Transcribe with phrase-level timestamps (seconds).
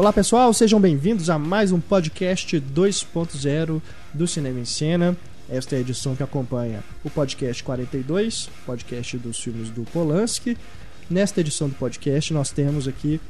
[0.00, 3.82] Olá pessoal, sejam bem-vindos a mais um podcast 2.0
[4.14, 5.14] do Cinema em Cena.
[5.46, 10.56] Esta é a edição que acompanha o podcast 42, podcast dos filmes do Polanski.
[11.10, 13.20] Nesta edição do podcast nós temos aqui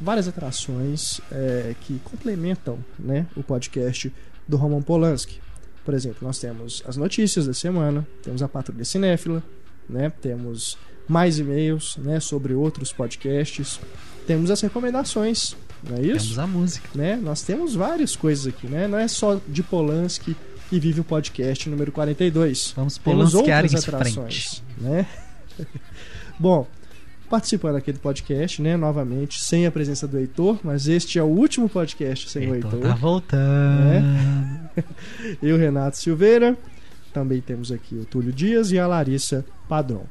[0.00, 4.12] várias atrações é, que complementam né, o podcast
[4.46, 5.40] do Roman Polanski.
[5.84, 9.42] Por exemplo, nós temos as notícias da semana, temos a Patrulha Cinéfila,
[9.90, 13.80] né, temos mais e-mails né, sobre outros podcasts,
[14.28, 15.56] temos as recomendações,
[15.88, 16.26] não é isso?
[16.26, 16.88] Temos a música.
[16.94, 17.16] Né?
[17.16, 18.86] Nós temos várias coisas aqui, né?
[18.88, 20.36] Não é só de Polanski
[20.68, 22.74] que vive o podcast número 42.
[22.76, 25.06] Vamos Polanskiar em atrações, né?
[26.38, 26.66] Bom,
[27.28, 31.26] participando aqui do podcast, né, novamente, sem a presença do Heitor, mas este é o
[31.26, 32.90] último podcast sem o Heitor Heitor.
[32.90, 34.04] tá voltando.
[35.42, 36.56] Eu, Renato Silveira,
[37.12, 40.04] também temos aqui o Túlio Dias e a Larissa Padrão.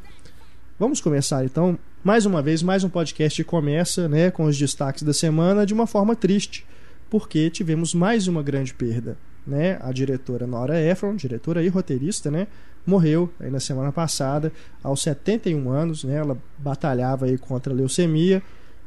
[0.80, 5.12] Vamos começar então, mais uma vez, mais um podcast começa né, com os destaques da
[5.12, 6.68] semana de uma forma triste,
[7.10, 9.18] porque tivemos mais uma grande perda.
[9.46, 9.80] Né?
[9.82, 12.46] A diretora Nora Ephron, diretora e roteirista, né?
[12.86, 14.54] morreu aí na semana passada,
[14.84, 16.04] aos 71 anos.
[16.04, 16.14] Né?
[16.14, 18.44] Ela batalhava aí contra a leucemia,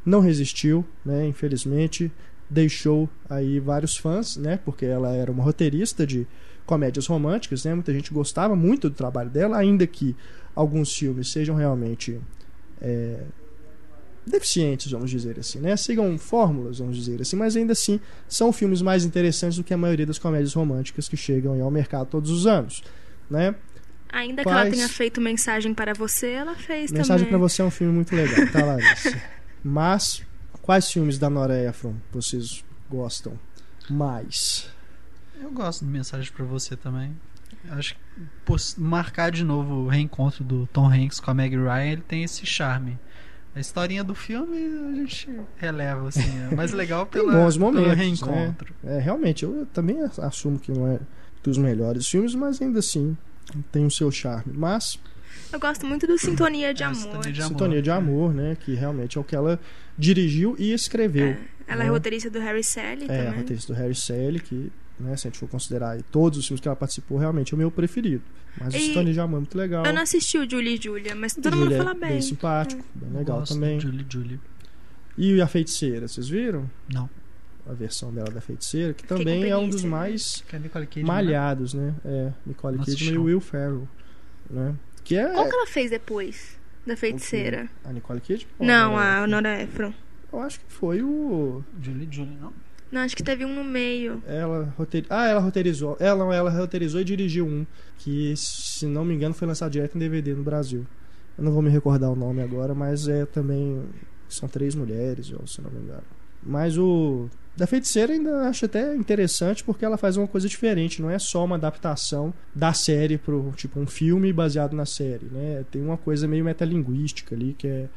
[0.06, 1.26] não resistiu, né?
[1.26, 2.12] infelizmente,
[2.48, 4.60] deixou aí vários fãs, né?
[4.64, 6.24] porque ela era uma roteirista de
[6.64, 7.74] comédias românticas, né?
[7.74, 10.14] muita gente gostava muito do trabalho dela, ainda que
[10.54, 12.20] alguns filmes sejam realmente
[12.80, 13.22] é,
[14.26, 15.76] deficientes, vamos dizer assim, né?
[15.76, 17.98] Sigam fórmulas, vamos dizer assim, mas ainda assim
[18.28, 22.06] são filmes mais interessantes do que a maioria das comédias românticas que chegam ao mercado
[22.08, 22.82] todos os anos,
[23.30, 23.54] né?
[24.12, 27.28] Ainda que Quais- ela tenha feito mensagem para você, ela fez Mensagem também.
[27.28, 29.20] pra você é um filme muito legal, tá, Larissa?
[29.62, 30.22] Mas
[30.62, 33.38] quais filmes da Nora Ephron vocês gostam
[33.88, 34.68] mais?
[35.40, 37.16] Eu gosto de mensagem pra você também.
[37.70, 42.02] Acho que marcar de novo o reencontro do Tom Hanks com a Meg Ryan, ele
[42.06, 42.98] tem esse charme.
[43.54, 44.56] A historinha do filme
[44.92, 46.22] a gente releva, assim.
[46.50, 48.72] É mais legal Tem pela, bons pelo momentos, reencontro.
[48.84, 51.00] É, realmente, eu também assumo que não é
[51.42, 53.16] dos melhores filmes, mas ainda assim
[53.72, 54.52] tem o seu charme.
[54.56, 54.98] Mas
[55.52, 56.96] Eu gosto muito do Sintonia de É, Amor.
[56.96, 57.48] Sintonia de Amor.
[57.48, 58.56] Sintonia de Amor, né?
[58.60, 59.58] Que realmente é o que ela
[59.98, 61.26] dirigiu e escreveu.
[61.28, 61.90] É, ela é né?
[61.90, 63.40] roteirista do Harry Sally É, também.
[63.40, 66.60] roteirista do Harry Sally, que, né, se a gente for considerar aí todos os filmes
[66.60, 68.22] que ela participou, realmente é o meu preferido.
[68.60, 69.84] Mas o E- Sintonia de Amor é muito legal.
[69.86, 72.20] Eu não assisti o Julie e Julia, mas todo Julia mundo é fala bem.
[72.20, 73.78] simpático, bem legal Gosto também.
[73.80, 74.40] Julie Julie.
[75.18, 76.70] E a Feiticeira, vocês viram?
[76.92, 77.08] Não.
[77.68, 79.90] A versão dela da Feiticeira, que também é um dos né?
[79.90, 81.94] mais é Kidman, malhados, né?
[82.04, 83.18] É, Nicole Não Kidman e.
[83.18, 83.86] Will Ferrell,
[84.48, 84.74] né?
[85.04, 87.68] Que é Qual que ela fez depois da feiticeira?
[87.84, 88.46] a Nicole Kidman?
[88.58, 89.26] Não, a?
[89.26, 89.92] Nora Ephron.
[90.32, 91.82] Eu acho que foi o né?
[91.82, 92.52] Julie Julie, não?
[92.90, 94.22] Não, acho que teve um no meio.
[94.26, 95.06] ela roteir...
[95.08, 95.96] Ah, ela roteirizou.
[96.00, 97.64] Ela ela roteirizou e dirigiu um
[97.98, 100.86] que, se não me engano, foi lançado direto em DVD no Brasil.
[101.38, 103.84] Eu não vou me recordar o nome agora, mas é também
[104.28, 106.02] são três mulheres, se não me engano.
[106.42, 111.10] Mas o da Feiticeira ainda acho até interessante porque ela faz uma coisa diferente, não
[111.10, 115.64] é só uma adaptação da série pro tipo um filme baseado na série, né?
[115.70, 117.88] Tem uma coisa meio metalinguística ali que é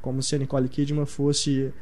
[0.00, 1.72] como se a Nicole Kidman fosse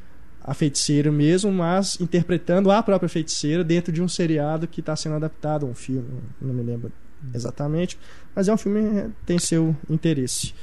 [0.42, 5.16] a feiticeira mesmo, mas interpretando a própria feiticeira dentro de um seriado que está sendo
[5.16, 6.08] adaptado um filme,
[6.40, 6.92] não me lembro
[7.34, 7.98] exatamente,
[8.34, 10.54] mas é um filme que tem seu interesse.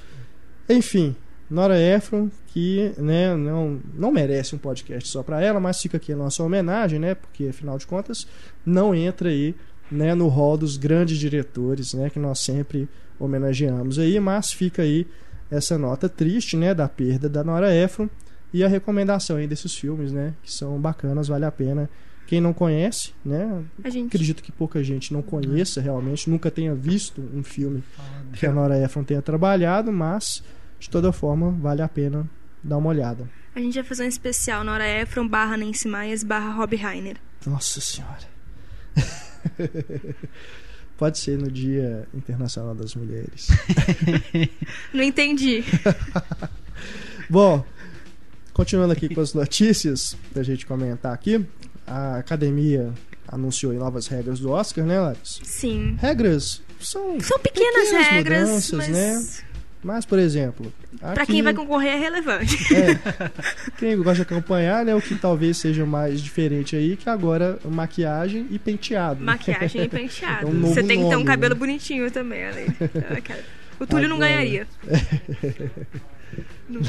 [0.67, 1.15] Enfim,
[1.49, 6.11] Nora Ephron, que né, não, não merece um podcast só para ela, mas fica aqui
[6.13, 8.27] a nossa homenagem, né, porque afinal de contas
[8.65, 9.53] não entra aí
[9.91, 15.05] né, no hall dos grandes diretores, né, que nós sempre homenageamos aí, mas fica aí
[15.51, 18.09] essa nota triste, né, da perda da Nora Ephron
[18.53, 21.89] e a recomendação aí desses filmes, né, que são bacanas, vale a pena.
[22.27, 24.07] Quem não conhece, né, gente.
[24.07, 27.83] acredito que pouca gente não conheça realmente, nunca tenha visto um filme
[28.33, 30.43] que a Nora Ephron tenha trabalhado, mas
[30.79, 32.27] de toda forma vale a pena
[32.63, 33.29] dar uma olhada.
[33.55, 37.17] A gente vai fazer um especial Nora Ephron barra Nancy Myers barra Rob Reiner.
[37.45, 38.35] Nossa senhora.
[40.97, 43.49] Pode ser no Dia Internacional das Mulheres.
[44.93, 45.63] Não entendi.
[47.29, 47.65] Bom,
[48.55, 51.45] continuando aqui com as notícias pra gente comentar aqui,
[51.85, 52.93] a academia
[53.27, 55.41] anunciou novas regras do Oscar, né, Larissa?
[55.43, 55.97] Sim.
[55.99, 59.25] Regras são São pequenas, Pequenas regras, mudanças, mas né?
[59.83, 62.57] Mas, por exemplo, pra aqui, quem vai concorrer é relevante.
[62.73, 62.97] é,
[63.77, 68.47] quem gosta de acompanhar, né, o que talvez seja mais diferente aí, que agora maquiagem
[68.49, 69.21] e penteado.
[69.23, 70.47] Maquiagem e penteado.
[70.47, 71.59] É um Você tem que ter um nome, cabelo né?
[71.59, 72.65] bonitinho também, além.
[73.79, 74.29] O Túlio não Agora.
[74.31, 74.67] ganharia.
[76.67, 76.81] No-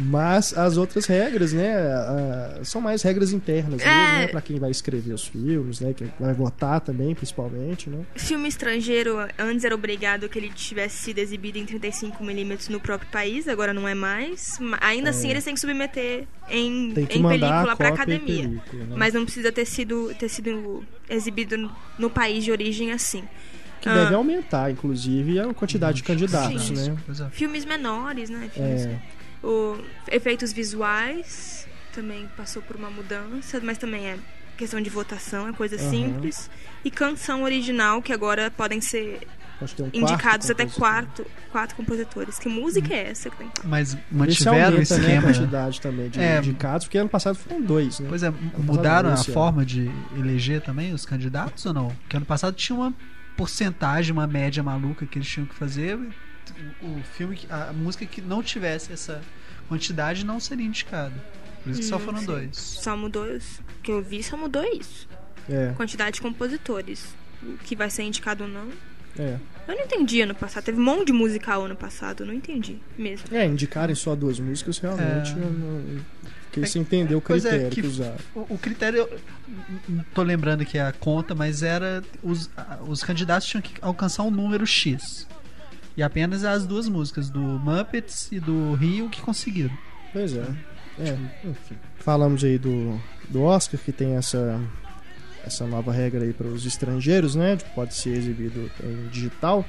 [0.00, 1.74] Mas as outras regras, né,
[2.64, 3.86] são mais regras internas É.
[3.86, 8.04] mesmo, né, pra quem vai escrever os filmes, né, quem vai votar também, principalmente, né.
[8.16, 13.46] Filme estrangeiro, antes era obrigado que ele tivesse sido exibido em 35mm no próprio país,
[13.48, 14.58] agora não é mais.
[14.58, 18.16] Ma- Ainda assim, eles têm que submeter em, que em película a pra cópia em
[18.16, 18.42] academia.
[18.48, 18.94] película, né.
[18.96, 23.22] Mas não precisa ter sido, ter sido exibido no país de origem assim.
[23.84, 23.94] Que Ah.
[24.04, 26.72] deve aumentar, inclusive, a quantidade de candidatos, Sim.
[26.74, 26.96] né.
[27.26, 27.28] É.
[27.28, 28.48] Filmes menores, né?
[28.50, 28.98] Filmes, É,
[29.42, 29.76] o,
[30.10, 34.16] efeitos visuais também passou por uma mudança, mas também é
[34.56, 35.90] questão de votação, é coisa Aham.
[35.90, 36.50] simples.
[36.82, 39.20] E canção original, que agora podem ser
[39.76, 42.38] tem um indicados até quatro, quatro compositores.
[42.38, 43.50] Que música é essa que tem?
[43.64, 45.22] Mas mantiveram o aumenta, né, a esquema.
[45.22, 46.38] quantidade também de É.
[46.38, 48.06] indicados, porque ano passado foram dois, né.
[48.08, 51.88] Pois é, mudaram a forma de eleger também os candidatos ou não?
[51.88, 52.94] Porque ano passado tinha uma
[53.36, 55.96] porcentagem, uma média maluca que eles tinham que fazer.
[56.82, 59.20] O, o filme, a música que não tivesse essa
[59.68, 61.14] quantidade não seria indicado.
[61.62, 62.26] Por isso que só Não foram sei.
[62.26, 62.56] dois.
[62.58, 63.62] Só mudou isso.
[63.78, 65.08] O que eu vi só mudou isso.
[65.48, 67.14] É, Quantidade de compositores.
[67.42, 68.68] O que vai ser indicado ou não.
[69.18, 69.38] é.
[69.66, 70.62] Eu não entendi ano passado.
[70.64, 72.22] Teve um monte de musical ano passado.
[72.22, 73.34] Eu não entendi mesmo.
[73.34, 75.36] É, indicarem só duas músicas, realmente, É.
[75.42, 76.00] eu não...
[76.54, 78.16] Fiquei É, sem entender o é, critério que que usaram.
[78.34, 79.08] O, o critério,
[80.14, 82.48] tô lembrando que é a conta, mas era os,
[82.86, 85.26] os candidatos tinham que alcançar um número X.
[85.96, 89.76] E apenas as duas músicas, do Muppets e do Rio, que conseguiram.
[90.12, 90.46] Pois é.
[90.98, 91.76] É, enfim.
[91.98, 94.60] Falamos aí do, do Oscar, que tem essa,
[95.44, 97.56] essa nova regra aí para os estrangeiros, né?
[97.56, 99.64] de que Pode ser exibido em digital,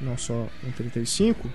[0.00, 1.48] não só em 35.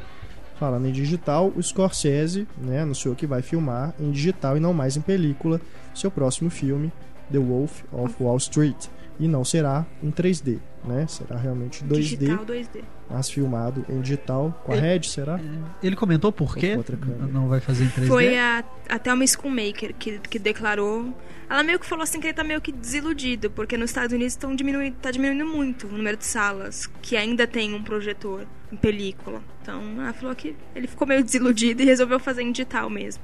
[0.61, 4.95] Falando em digital, o Scorsese né, anunciou que vai filmar em digital e não mais
[4.95, 5.59] em película
[5.91, 6.91] seu próximo filme,
[7.31, 8.85] The Wolf of Wall Street.
[9.21, 11.05] E não será em 3D, né?
[11.07, 12.83] Será realmente 2D, Digital 2D.
[13.07, 14.59] mas filmado em digital.
[14.65, 15.39] Com a Ele- Red, será?
[15.83, 16.71] Ele comentou por quê?
[16.71, 17.27] com outra câmera.
[17.27, 18.07] Não vai fazer em 3D?
[18.07, 21.15] Foi a, a Thelma Schoonmaker que, que declarou.
[21.47, 24.33] Ela meio que falou assim que ele tá meio que desiludido, porque nos Estados Unidos
[24.33, 28.75] estão diminuindo, tá diminuindo muito o número de salas que ainda tem um projetor em
[28.77, 29.41] película.
[29.61, 33.21] Então ela falou que ele ficou meio desiludido e resolveu fazer em digital mesmo.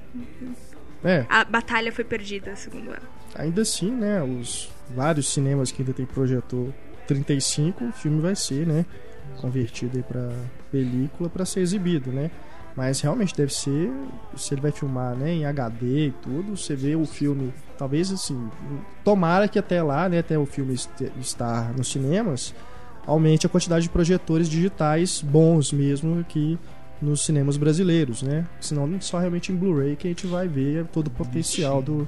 [1.04, 3.17] É, A batalha foi perdida, segundo ela.
[3.36, 6.74] Ainda assim, né, os vários cinemas que ainda tem projetor
[7.08, 8.86] 35, o filme vai ser, né,
[9.40, 10.32] convertido para
[10.72, 12.32] película para ser exibido, né?
[12.76, 13.92] Mas realmente deve ser,
[14.36, 18.50] se ele vai filmar, né, em HD e tudo, você vê o filme, talvez assim,
[19.04, 20.76] tomara que até lá, né, até o filme
[21.20, 22.54] estar nos cinemas,
[23.06, 26.60] aumente a quantidade de projetores digitais bons mesmo aqui
[27.02, 28.46] nos cinemas brasileiros, né?
[28.60, 32.08] Senão só realmente em Blu-ray que a gente vai ver todo o potencial do,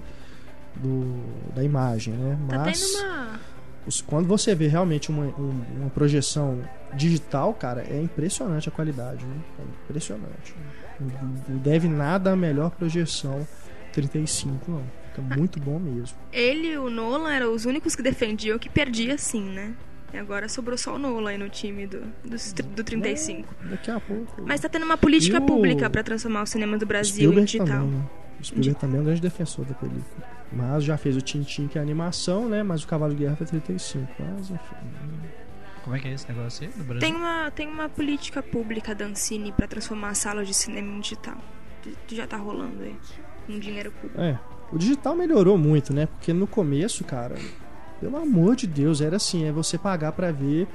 [0.82, 2.38] do da imagem, né?
[2.50, 3.40] Tá Mas tendo uma.
[3.88, 6.60] os- quando você vê realmente uma, um- uma projeção
[6.94, 9.36] digital, cara, é impressionante a qualidade, né?
[9.60, 10.56] É impressionante.
[11.00, 13.48] Não- Não deve nada a melhor projeção
[13.94, 14.84] 35, não.
[15.14, 16.16] Fica muito bom mesmo.
[16.32, 19.74] Ele e o Nolan eram os únicos que defendiam que perdia sim, né?
[20.14, 23.54] E agora sobrou só o Nolan aí no time do, do, do 35.
[23.70, 24.42] Daqui a pouco.
[24.46, 27.46] Mas tá tendo uma política o- pública pra transformar o cinema do Brasil em Spielberg
[27.46, 27.68] digital.
[27.68, 28.04] também, né?
[28.40, 30.39] O Spielberg também é um grande defensor da película.
[30.52, 32.64] Mas já fez o Tintin, que é animação, né?
[32.64, 34.08] Mas o Cavalo de Guerra foi 35.
[34.20, 34.76] Mas, enfim.
[35.84, 37.00] Como é que é esse negócio aí do Brasil?
[37.00, 41.00] Tem uma, tem uma política pública da Ancine pra transformar as salas de cinema em
[41.00, 41.38] digital.
[42.08, 42.96] Já tá rolando aí.
[43.46, 44.20] Com dinheiro público.
[44.20, 44.40] É.
[44.72, 46.06] O digital melhorou muito, né?
[46.06, 47.36] Porque no começo, cara,
[48.00, 50.68] pelo amor de Deus, era assim, é você pagar pra ver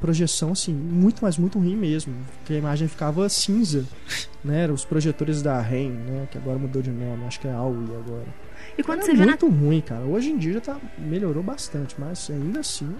[0.00, 2.14] projeção assim, muito, mas muito ruim mesmo.
[2.38, 3.84] Porque a imagem ficava cinza,
[4.44, 4.62] né?
[4.64, 6.28] Eram os projetores da REM, né?
[6.30, 8.26] Que agora mudou de nome, acho que é AUI agora.
[8.76, 10.04] E quando Era você vê na, muito ruim, cara.
[10.04, 12.94] Hoje em dia já tá, melhorou bastante, mas ainda assim.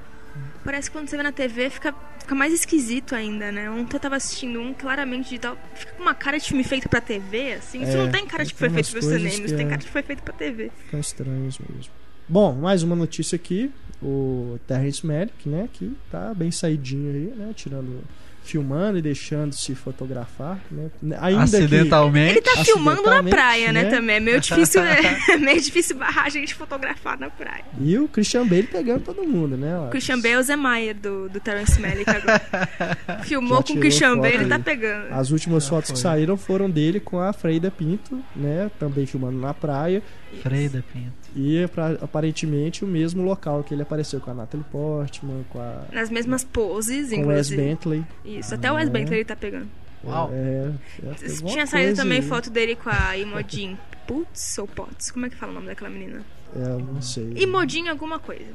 [0.64, 3.70] Parece que quando você vê na TV fica, fica mais esquisito ainda, né?
[3.70, 5.56] Ontem eu tava assistindo um claramente digital.
[5.74, 7.82] Fica com uma cara de filme feito pra TV, assim.
[7.82, 9.68] Isso É, não tem cara de que foi feito pro cinema, que isso tem é-
[9.68, 10.72] cara de que foi feito pra TV.
[10.86, 11.92] Ficam estranhos mesmo.
[12.26, 13.70] Bom, mais uma notícia aqui.
[14.02, 15.68] O Terrence Malick, né?
[15.72, 17.52] Que tá bem saidinho aí, né?
[17.54, 18.02] Tirando...
[18.44, 20.90] Filmando e deixando-se fotografar, né?
[21.20, 21.56] Ainda que...
[21.64, 22.32] Acidentalmente.
[22.32, 23.90] Ele tá filmando na praia, né, né?
[23.90, 24.16] também.
[24.16, 27.64] É meio difícil, é meio difícil barrar a gente fotografar na praia.
[27.80, 29.78] E o Christian Bale pegando todo mundo, né?
[29.78, 29.88] ó.
[29.88, 32.42] Christian Bale é o Zé Maier do, do Terence Malick agora.
[33.24, 35.12] Filmou com o Christian Bale, ele tá pegando.
[35.12, 36.02] As últimas Já fotos que foi.
[36.02, 38.70] saíram foram dele com a Freida Pinto, né?
[38.78, 40.02] Também filmando na praia.
[40.42, 41.12] Freida Pinto.
[41.36, 45.82] E pra- aparentemente o mesmo local que ele apareceu com a Natalie Portman, com a
[45.92, 47.56] Nas mesmas poses, com o Wes inclusive.
[47.56, 48.04] Bentley.
[48.38, 48.90] Isso, até o Wes É.
[48.90, 49.68] Bentley ele tá pegando.
[50.04, 50.30] Uau.
[50.32, 50.70] É,
[51.02, 52.28] é, Tinha saído coisa também aí.
[52.28, 55.10] foto dele com a Imogen Putz ou Potts?
[55.10, 56.22] Como é que fala o nome daquela menina?
[56.54, 57.32] É, eu não sei.
[57.36, 58.52] Imogen alguma coisa.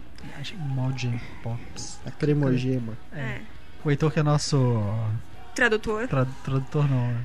[0.58, 2.00] Moji Pops.
[2.06, 2.98] A cremogema.
[3.12, 3.40] É.
[3.84, 4.80] O Heitor que é nosso
[5.56, 6.08] Tradutor.
[6.08, 7.16] tra- tradutor, não,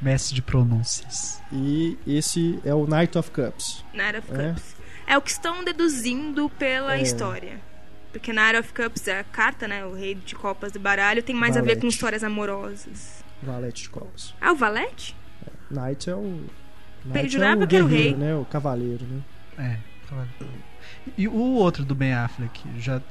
[0.00, 1.40] mestre de pronúncias.
[1.52, 3.84] E esse é o Knight of Cups.
[3.92, 4.48] Knight of É.
[4.52, 4.76] Cups.
[5.06, 7.02] É o que estão deduzindo pela É.
[7.02, 7.60] história.
[8.14, 9.84] Porque Knight of Cups é a carta, né?
[9.84, 11.20] O rei de copas do baralho.
[11.20, 11.94] Tem mais a ver com Valete.
[11.96, 13.24] histórias amorosas.
[13.42, 14.32] Valete de copas.
[14.40, 15.16] Ah, o Valete?
[15.68, 16.44] Knight é o.
[17.04, 18.14] Knight jurava é o que era o rei.
[18.14, 18.32] né?
[18.36, 19.20] O cavaleiro, né?
[19.58, 19.76] É,
[20.08, 20.28] claro.
[21.18, 23.02] E o outro do Ben Affleck já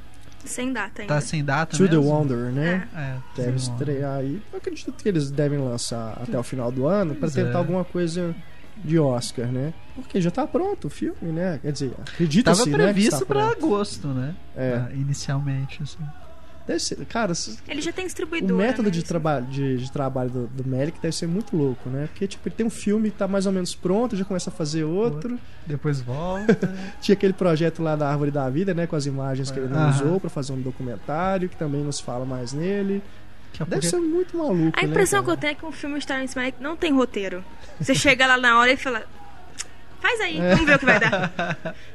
[0.42, 1.14] Sem data ainda.
[1.14, 2.10] tá sem data To the mesmo?
[2.10, 2.88] Wonder, né?
[2.94, 3.56] É, Deve the Wonder.
[3.56, 4.42] estrear aí.
[4.52, 7.56] Eu acredito que eles devem lançar até o final do ano para tentar é.
[7.56, 8.34] alguma coisa
[8.82, 9.72] de Oscar, né?
[9.94, 11.58] Porque já tá pronto o filme, né?
[11.62, 12.84] Quer dizer, acredita-se, Tava né?
[12.84, 13.64] previsto pra pronto.
[13.66, 14.34] agosto, né?
[14.56, 14.82] É.
[14.86, 15.98] Ah, Inicialmente, assim.
[16.66, 17.34] Deve ser, cara,
[17.68, 18.54] Ele já tem o distribuidora.
[18.54, 18.90] método né?
[18.90, 22.06] de, traba de, de trabalho do, do Melick deve ser muito louco, né?
[22.06, 24.52] Porque, tipo, ele tem um filme que tá mais ou menos pronto, já começa a
[24.52, 25.38] fazer outro.
[25.66, 26.74] Depois volta.
[27.02, 28.86] Tinha aquele projeto lá da Árvore da Vida, né?
[28.86, 29.90] Com as imagens que ele não Aham.
[29.90, 33.02] usou pra fazer um documentário, que também não se fala mais nele.
[33.62, 36.00] A Deve ser muito maluco, A impressão né, que eu tenho é que um filme
[36.00, 37.44] Terrence Malick não tem roteiro.
[37.80, 39.04] Você chega lá na hora e fala...
[40.00, 40.50] Faz aí, É.
[40.50, 41.74] vamos ver o que vai dar.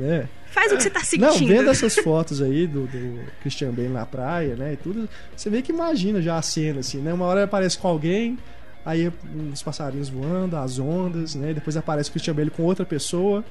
[0.00, 0.26] É.
[0.50, 1.26] Faz o que você tá sentindo.
[1.40, 5.50] Não, vendo essas fotos aí do, do Christian Bale na praia, né, e tudo, você
[5.50, 7.12] vê que imagina já a cena, assim, né?
[7.12, 8.38] Uma hora ele aparece com alguém,
[8.84, 11.52] aí uns passarinhos voando, as ondas, né?
[11.52, 13.44] Depois aparece o Christian Bale com outra pessoa.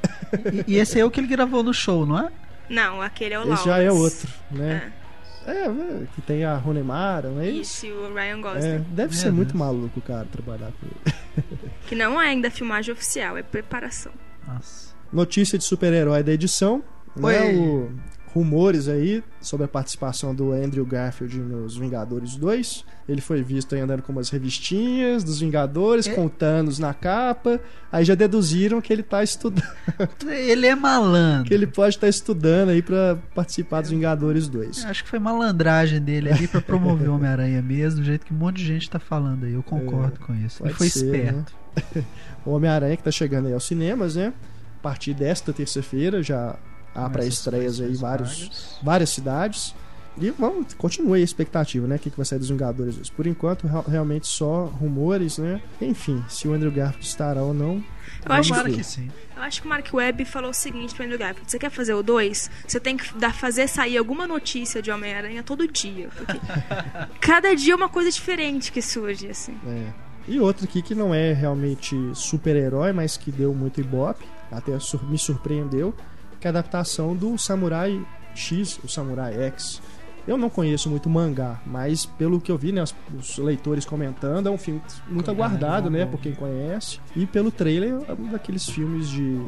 [0.68, 2.30] E, e esse é o que ele gravou no show, não é?
[2.70, 4.84] Não, aquele é o Esse já é outro, né?
[4.86, 5.07] É,
[5.51, 7.62] é, que tem a Ronemara, não é isso?
[7.62, 8.80] Isso, e o Ryan É, Gosling.
[8.89, 9.60] deve Meu ser muito Deus.
[9.60, 11.16] maluco, cara, trabalhar com ele.
[11.88, 14.12] Que não é ainda filmagem oficial, é preparação.
[14.46, 14.94] Nossa.
[15.13, 16.84] Notícia de super-herói da edição,
[17.16, 17.42] né?
[17.44, 17.56] Oi.
[17.56, 17.92] O,
[18.34, 22.86] rumores aí sobre a participação do Andrew Garfield nos Vingadores 2.
[23.10, 26.14] Ele foi visto aí andando com umas revistinhas dos Vingadores, É.
[26.14, 27.60] com Thanos na capa.
[27.92, 29.66] Aí já deduziram que ele tá estudando,
[30.28, 31.46] Ele é malandro.
[31.48, 34.86] que ele pode estar estudando aí pra participar dos Vingadores 2.
[34.86, 38.38] Acho que foi malandragem dele ali pra promover o Homem-Aranha mesmo, do jeito que um
[38.38, 39.54] monte de gente tá falando aí.
[39.54, 40.62] Eu concordo com isso.
[40.64, 41.54] Ele É, foi ser, esperto.
[42.46, 44.34] O Homem-Aranha que tá chegando aí aos cinemas, né?
[44.80, 46.56] A partir desta terça-feira já
[46.98, 48.80] há Começa pré-estreias as aí vários, vagas.
[48.84, 49.75] várias cidades.
[50.20, 51.96] E vamos, continue a expectativa, né?
[51.98, 53.12] O que, que vai sair dos Vingadores 2.
[53.12, 55.62] Por enquanto, real- realmente só rumores, né?
[55.80, 57.84] Enfim, se o Andrew Garfield estará ou não.
[58.25, 58.74] Eu acho, ver.
[58.74, 59.12] que sim.
[59.36, 61.94] eu acho que o Mark Webb falou o seguinte pro Andrew Garfield: você quer fazer
[61.94, 62.50] o 2?
[62.68, 66.10] Você tem que dar, fazer sair alguma notícia de Homem-Aranha todo dia.
[66.18, 66.39] Porque
[67.22, 69.56] cada dia é uma coisa diferente que surge, assim.
[69.68, 69.94] É.
[70.27, 75.08] E outro aqui que não é realmente super-herói, mas que deu muito ibope, até sur-
[75.08, 75.94] me surpreendeu,
[76.39, 79.82] que é a adaptação do Samurai X, o Samurai X.
[80.27, 84.48] Eu não conheço muito mangá, mas pelo que eu vi, né, os, os leitores comentando,
[84.48, 87.00] é um filme muito É, aguardado, é né, por quem conhece.
[87.15, 89.41] E pelo trailer, é um daqueles filmes de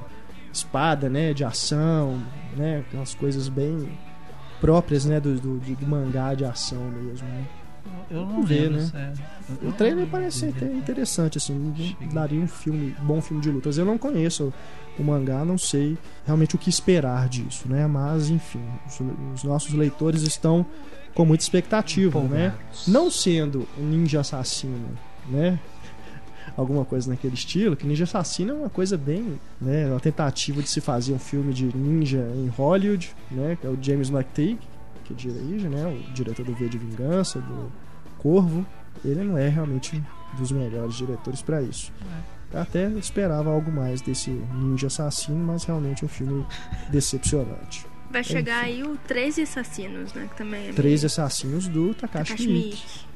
[0.53, 2.21] espada, né, de ação,
[2.55, 3.91] né, aquelas coisas bem
[4.61, 7.45] próprias, né, do, do, do mangá de ação mesmo, né.
[8.09, 9.13] Eu não ver, lembro, né?
[9.61, 11.73] Eu O trailer parece até interessante, assim.
[11.75, 12.07] Cheguei.
[12.13, 13.77] Daria um filme, bom filme de lutas.
[13.77, 14.53] Eu não conheço
[14.97, 17.87] o mangá, não sei realmente o que esperar disso, né?
[17.87, 18.99] Mas, enfim, os,
[19.35, 20.65] os nossos leitores estão
[21.13, 22.53] com muita expectativa, né?
[22.87, 24.89] Não sendo um ninja assassino,
[25.27, 25.59] né?
[26.57, 29.87] Alguma coisa naquele estilo, que ninja assassino é uma coisa bem, né?
[29.87, 33.57] Uma tentativa de se fazer um filme de ninja em Hollywood, né?
[33.59, 34.59] Que é o James McTeague,
[35.09, 35.85] que dirige, né?
[35.85, 37.69] O diretor do V de Vingança, do
[38.17, 38.65] Corvo.
[39.03, 40.01] Ele não é realmente
[40.37, 41.91] dos melhores diretores para isso.
[42.53, 46.45] Eu até esperava algo mais desse ninja assassino, mas realmente um filme
[46.91, 47.85] decepcionante.
[48.11, 50.27] Vai chegar aí o 13 Assassinos, né?
[50.31, 53.09] Que também é Três meio- assassinos do Takashi Takashi Miike.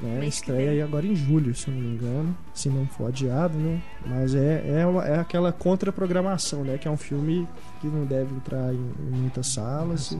[0.00, 0.26] Né?
[0.26, 3.80] Estreia aí agora em julho, se eu não me engano, se não for adiado, né?
[4.06, 6.78] Mas é, é, é aquela contraprogramação, né?
[6.78, 7.46] Que é um filme
[7.80, 10.18] que não deve entrar em, em muitas salas e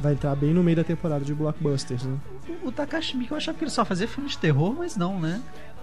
[0.00, 2.16] vai entrar bem no meio da temporada de blockbusters, né?
[2.62, 5.40] O Takashi Miike, eu achava que ele só fazia filme de terror, mas não, né?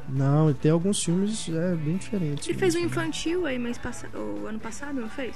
[0.07, 2.47] Não, ele tem alguns filmes é, bem diferentes.
[2.47, 5.35] Ele fez um infantil aí mês passado, o ano passado, não fez?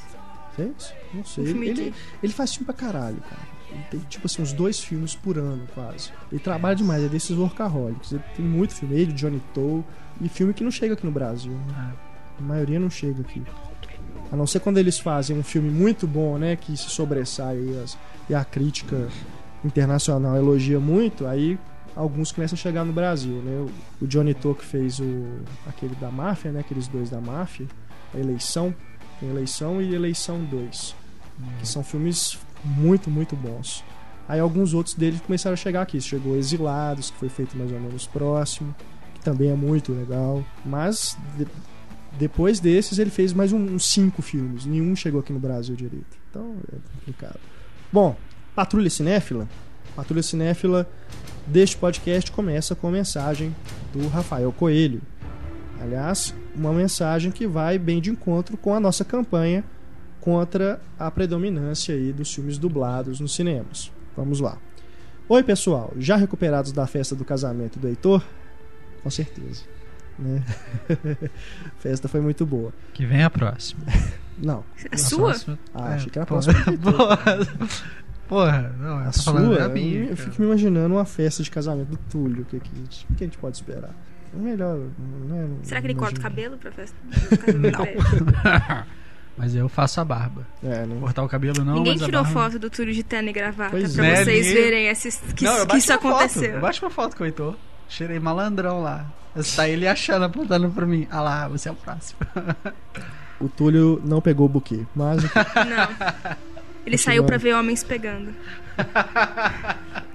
[0.55, 0.93] Fez?
[1.13, 1.45] Não sei.
[1.45, 3.41] Um Ele, ele, de- ele faz filme pra caralho, cara.
[3.71, 6.12] Ele tem, tipo assim, uns dois filmes por ano, quase.
[6.31, 8.12] Ele trabalha demais, é desses workaholics.
[8.12, 9.83] Ele tem muito filme, ele, Johnny Toe,
[10.21, 11.51] e filme que não chega aqui no Brasil.
[11.51, 11.74] né?
[11.75, 11.91] Ah,
[12.39, 13.41] A maioria não chega aqui.
[14.31, 16.55] A não ser quando eles fazem um filme muito bom, né?
[16.55, 17.98] Que se sobressai e, as-
[18.29, 19.07] e a crítica
[19.65, 21.57] internacional elogia muito, aí
[21.95, 23.65] alguns começam a chegar no Brasil, né?
[24.01, 25.25] O, o Johnny To que fez o
[25.67, 26.59] aquele da máfia, né?
[26.62, 27.67] Aqueles dois da máfia,
[28.13, 28.74] a eleição,
[29.19, 30.95] tem eleição e eleição 2,
[31.59, 33.83] que são filmes muito, muito bons.
[34.27, 36.00] Aí alguns outros deles começaram a chegar aqui.
[36.00, 38.75] Chegou Exilados, que foi feito mais ou menos próximo,
[39.15, 40.43] que também é muito legal.
[40.63, 41.17] Mas
[42.18, 44.66] depois desses ele fez mais um- uns cinco filmes.
[44.66, 46.18] Nenhum chegou aqui no Brasil direito.
[46.30, 47.39] Então é complicado.
[47.92, 48.16] Bom,
[48.56, 49.48] Patrulha Cinéfila.
[49.96, 50.89] Patrulha Cinéfila
[51.48, 53.56] deste podcast começa com a mensagem
[53.94, 55.01] do Rafael Coelho.
[55.82, 59.63] Aliás, uma mensagem que vai bem de encontro com a nossa campanha
[60.20, 63.92] contra a predominância aí dos filmes dublados nos cinemas.
[64.16, 64.58] Vamos lá.
[65.30, 68.22] Oi, pessoal, já recuperados da festa do casamento do Heitor?
[69.01, 69.63] Com certeza.
[70.19, 70.43] Né?
[70.89, 72.73] a festa foi muito boa.
[72.93, 73.81] Que vem a próxima.
[74.38, 74.63] Não.
[74.91, 75.35] A sua?
[75.73, 76.53] Ah, achei que era a próxima.
[78.27, 80.03] porra, não, A tô falando sua, eu, minha.
[80.11, 82.43] eu fico me imaginando uma festa de casamento do Túlio.
[82.43, 82.69] O que, que,
[83.09, 83.89] o que a gente pode esperar?
[84.33, 84.77] É melhor.
[85.27, 86.95] Né, Será que ele corta o cabelo pra festa?
[87.51, 87.71] dele?
[89.38, 90.45] Mas eu faço a barba.
[90.63, 90.97] É, né?
[90.99, 92.39] Cortar o cabelo não, Ninguém mas a tirou barba...
[92.41, 94.23] foto do Túlio de terno e gravata Pois pra é.
[94.23, 96.51] vocês ninguém- verem esses, que, não, que isso uma foto, aconteceu.
[96.55, 97.55] eu bati uma foto com o Heitor.
[97.89, 99.05] Cheirei malandrão lá.
[99.36, 101.08] Está ele achando, apontando pra mim.
[101.12, 102.19] Ah lá, você é o próximo.
[103.39, 104.86] O Túlio não pegou o buquê.
[104.96, 105.29] Mas Não.
[106.86, 108.34] Ele saiu pra ver homens pegando.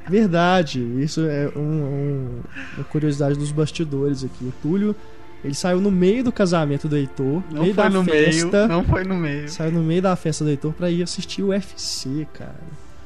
[0.08, 2.40] Verdade, isso é um- um-
[2.76, 4.44] uma curiosidade dos bastidores aqui.
[4.44, 4.94] O Túlio,
[5.42, 8.56] ele saiu no meio do casamento do Heitor, no Não meio foi da no festa.
[8.58, 8.68] meio.
[8.68, 9.48] Não foi no meio.
[9.48, 12.54] Saiu no meio da festa do Heitor pra ir assistir o UFC, cara.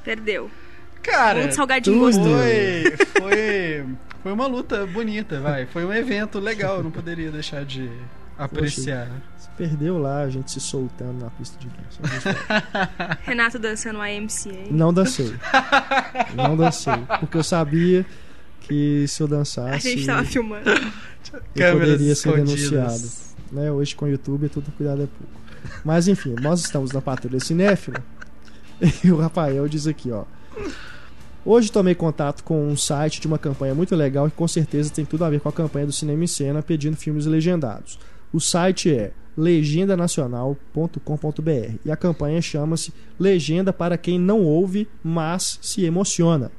[0.04, 0.50] Perdeu.
[1.02, 2.06] Cara, Um salgadinho tudo.
[2.06, 2.28] gostoso.
[2.28, 3.84] foi, foi,
[4.28, 5.64] foi uma luta bonita, vai.
[5.64, 7.90] Foi um evento legal, eu não poderia deixar de
[8.36, 9.08] apreciar.
[9.38, 12.38] Você perdeu lá, a gente se soltando na pista de dança.
[13.24, 14.70] Renato dançando AMCA.
[14.70, 15.34] Não dancei.
[16.34, 16.92] Não dancei.
[17.20, 18.04] Porque eu sabia
[18.60, 20.68] que se eu A dançasse, gente tava filmando.
[21.56, 23.08] eu poderia ser denunciado.
[23.50, 23.72] Né?
[23.72, 25.40] Hoje com o YouTube tudo cuidado é pouco.
[25.86, 28.04] Mas enfim, nós estamos na Patrulha Cinéfila
[29.02, 30.24] e o Rafael diz aqui, ó.
[31.50, 35.06] Hoje tomei contato com um site de uma campanha muito legal que com certeza tem
[35.06, 37.98] tudo a ver com a campanha do Cinema em Cena pedindo filmes legendados.
[38.30, 45.86] O site é legendanacional.com.br e a campanha chama-se Legenda para quem não ouve, mas se
[45.86, 46.52] emociona.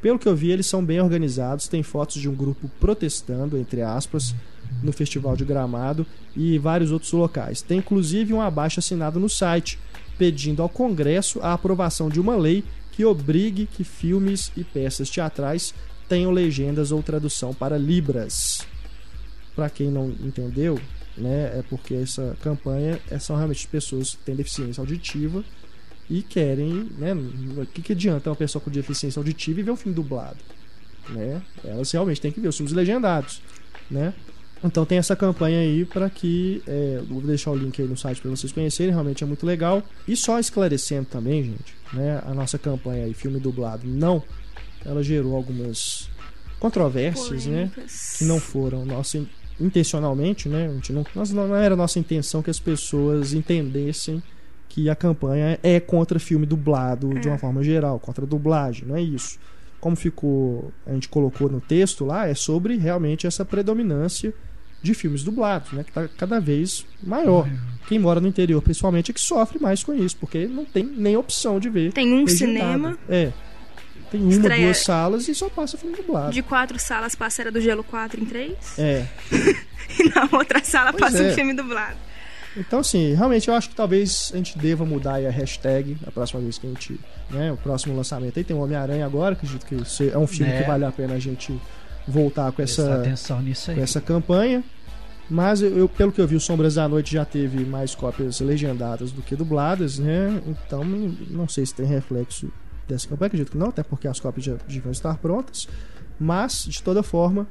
[0.00, 3.82] Pelo que eu vi, eles são bem organizados, tem fotos de um grupo protestando, entre
[3.82, 4.32] aspas,
[4.80, 7.62] no Festival de Gramado e vários outros locais.
[7.62, 9.76] Tem inclusive um abaixo assinado no site
[10.16, 12.62] pedindo ao Congresso a aprovação de uma lei
[12.96, 15.74] que obrigue que filmes e peças teatrais
[16.08, 18.66] tenham legendas ou tradução para libras.
[19.54, 20.80] Para quem não entendeu,
[21.16, 25.44] né, é porque essa campanha é- são realmente pessoas que têm deficiência auditiva
[26.08, 29.76] e querem, né, o que, que adianta uma pessoa com deficiência auditiva e ver um
[29.76, 30.38] filme dublado,
[31.10, 31.42] né?
[31.64, 33.42] Elas realmente têm que ver os filmes legendados,
[33.90, 34.14] né?
[34.64, 38.20] Então tem essa campanha aí para que é, vou deixar o link aí no site
[38.20, 39.82] para vocês conhecerem, realmente é muito legal.
[40.08, 44.22] E só esclarecendo também, gente, né, a nossa campanha aí filme dublado não,
[44.84, 46.08] ela gerou algumas
[46.58, 47.70] controvérsias, né?
[47.74, 48.16] Polêmicas.
[48.18, 49.22] que não foram nossa
[49.60, 50.66] intencionalmente, né?
[50.68, 54.22] A gente não, nós- não era nossa intenção que as pessoas entendessem
[54.68, 59.02] que a campanha é contra filme dublado de uma forma geral, contra dublagem, não é
[59.02, 59.38] isso.
[59.80, 64.32] Como ficou, a gente colocou no texto lá, é sobre realmente essa predominância
[64.82, 65.82] de filmes dublados, né?
[65.84, 67.48] Que está cada vez maior.
[67.88, 71.16] Quem mora no interior, principalmente, é que sofre mais com isso, porque não tem nem
[71.16, 71.92] opção de ver.
[71.92, 72.36] Tem um legendado.
[72.36, 73.32] cinema É.
[74.10, 76.32] Tem uma, Estreia- duas salas e só passa filme dublado.
[76.32, 79.04] de quatro salas passa Era do Gelo 4 em 3 É.
[79.98, 81.30] e na outra sala Pois passa é.
[81.30, 81.96] um filme dublado.
[82.56, 86.10] Então, assim, realmente eu acho que talvez a gente deva mudar aí a hashtag a
[86.10, 86.98] próxima vez que a gente.
[87.30, 89.74] Né, o próximo lançamento aí tem o Homem-Aranha agora, acredito que
[90.10, 90.62] é um filme Né.
[90.62, 91.60] que vale a pena a gente
[92.08, 93.76] voltar com essa, atenção nisso aí.
[93.76, 94.62] com essa campanha.
[95.28, 98.40] Mas eu, eu- pelo que eu vi, o Sombras da Noite já teve mais cópias
[98.40, 100.40] legendadas do que dubladas, né?
[100.46, 102.48] Então não sei se tem reflexo
[102.88, 105.66] dessa campanha, acredito que não, até porque as cópias já deviam estar prontas.
[106.18, 107.46] Mas, de toda forma,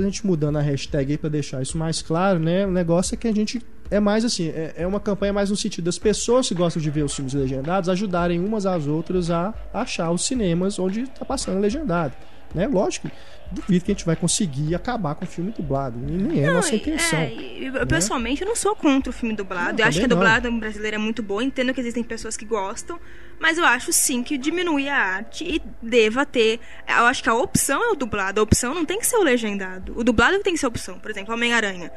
[0.00, 2.66] gente mudando a hashtag aí pra deixar isso mais claro, né?
[2.66, 5.56] O negócio é que a gente é mais assim, é, é uma campanha mais no
[5.56, 9.54] sentido das pessoas que gostam de ver os filmes legendados ajudarem umas às outras a
[9.72, 12.14] achar os cinemas onde tá passando legendado,
[12.54, 12.66] né?
[12.66, 13.10] Lógico,
[13.50, 16.54] duvido que a gente vai conseguir acabar com o filme dublado, e nem é a
[16.54, 17.18] nossa intenção.
[17.18, 19.72] é, eu, pessoalmente, eu não sou contra o filme dublado.
[19.72, 20.16] Não, eu acho que a não.
[20.16, 21.42] dublada brasileira é muito boa.
[21.42, 22.98] Entendo que existem pessoas que gostam.
[23.38, 26.60] Mas eu acho sim que diminui a arte e deva ter.
[26.88, 28.40] Eu acho que a opção é o dublado.
[28.40, 29.92] A opção não tem que ser o legendado.
[29.98, 30.98] O dublado tem que ser a opção.
[30.98, 31.90] Por exemplo, Homem-Aranha.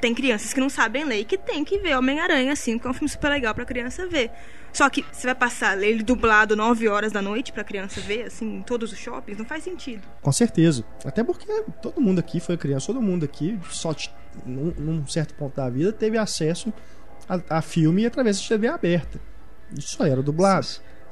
[0.00, 2.90] Tem crianças que não sabem ler e que tem que ver Homem-Aranha, assim, porque é
[2.90, 4.30] um filme super legal pra criança ver.
[4.72, 8.56] Só que você vai passar ele dublado 9 horas da noite pra criança ver, assim,
[8.56, 10.02] em todos os shoppings, não faz sentido.
[10.20, 10.84] Com certeza.
[11.04, 11.46] Até porque
[11.82, 14.10] todo mundo aqui foi criança, todo mundo aqui, só t-
[14.46, 16.72] num, num certo ponto da vida, teve acesso
[17.28, 19.20] a, a filme através de TV aberta.
[19.76, 20.66] Isso só era dublado.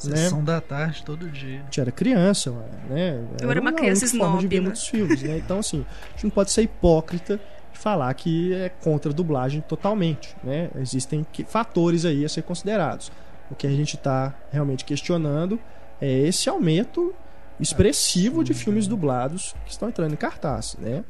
[0.05, 0.17] Né?
[0.17, 1.61] Sessão da tarde todo dia.
[1.61, 2.51] A gente era criança,
[2.91, 3.23] né?
[3.41, 4.65] Eu era uma a criança única forma de snob, ver né?
[4.65, 5.37] muitos filmes, né?
[5.39, 7.39] Então, assim, a gente não pode ser hipócrita
[7.73, 10.71] e falar que é contra a dublagem totalmente, né?
[10.77, 13.13] Existem que- fatores aí a ser considerados.
[13.51, 15.61] O que a gente está realmente questionando
[16.01, 17.15] é esse aumento
[17.63, 21.05] expressivo de filmes dublados que estão entrando em cartaz, né?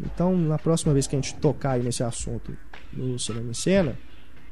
[0.00, 2.56] Então, na próxima vez que a gente tocar aí nesse assunto
[2.92, 3.96] no Cinema em Cena,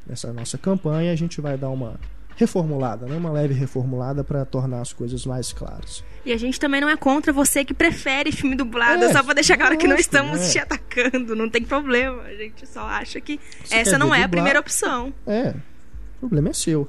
[0.06, 1.98] nessa nossa campanha, a gente vai dar uma
[2.36, 3.16] reformulada, né?
[3.16, 6.02] uma leve reformulada para tornar as coisas mais claras.
[6.24, 9.34] E a gente também não é contra você que prefere filme dublado, É, só pra
[9.34, 10.48] deixar claro que não estamos é.
[10.50, 12.22] te atacando, não tem problema.
[12.22, 15.12] A gente só acha que Você essa não é a primeira opção.
[15.26, 15.54] É,
[16.22, 16.88] problema é seu.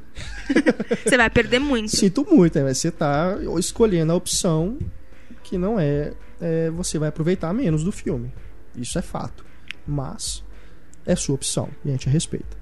[1.04, 1.96] Você vai perder muito.
[1.96, 2.72] Sinto muito, né?
[2.72, 4.78] Você tá escolhendo a opção
[5.42, 8.32] que não é, é, Você vai aproveitar menos do filme.
[8.78, 9.44] Isso é fato.
[9.88, 10.44] Mas
[11.04, 12.56] é sua opção e a gente respeita.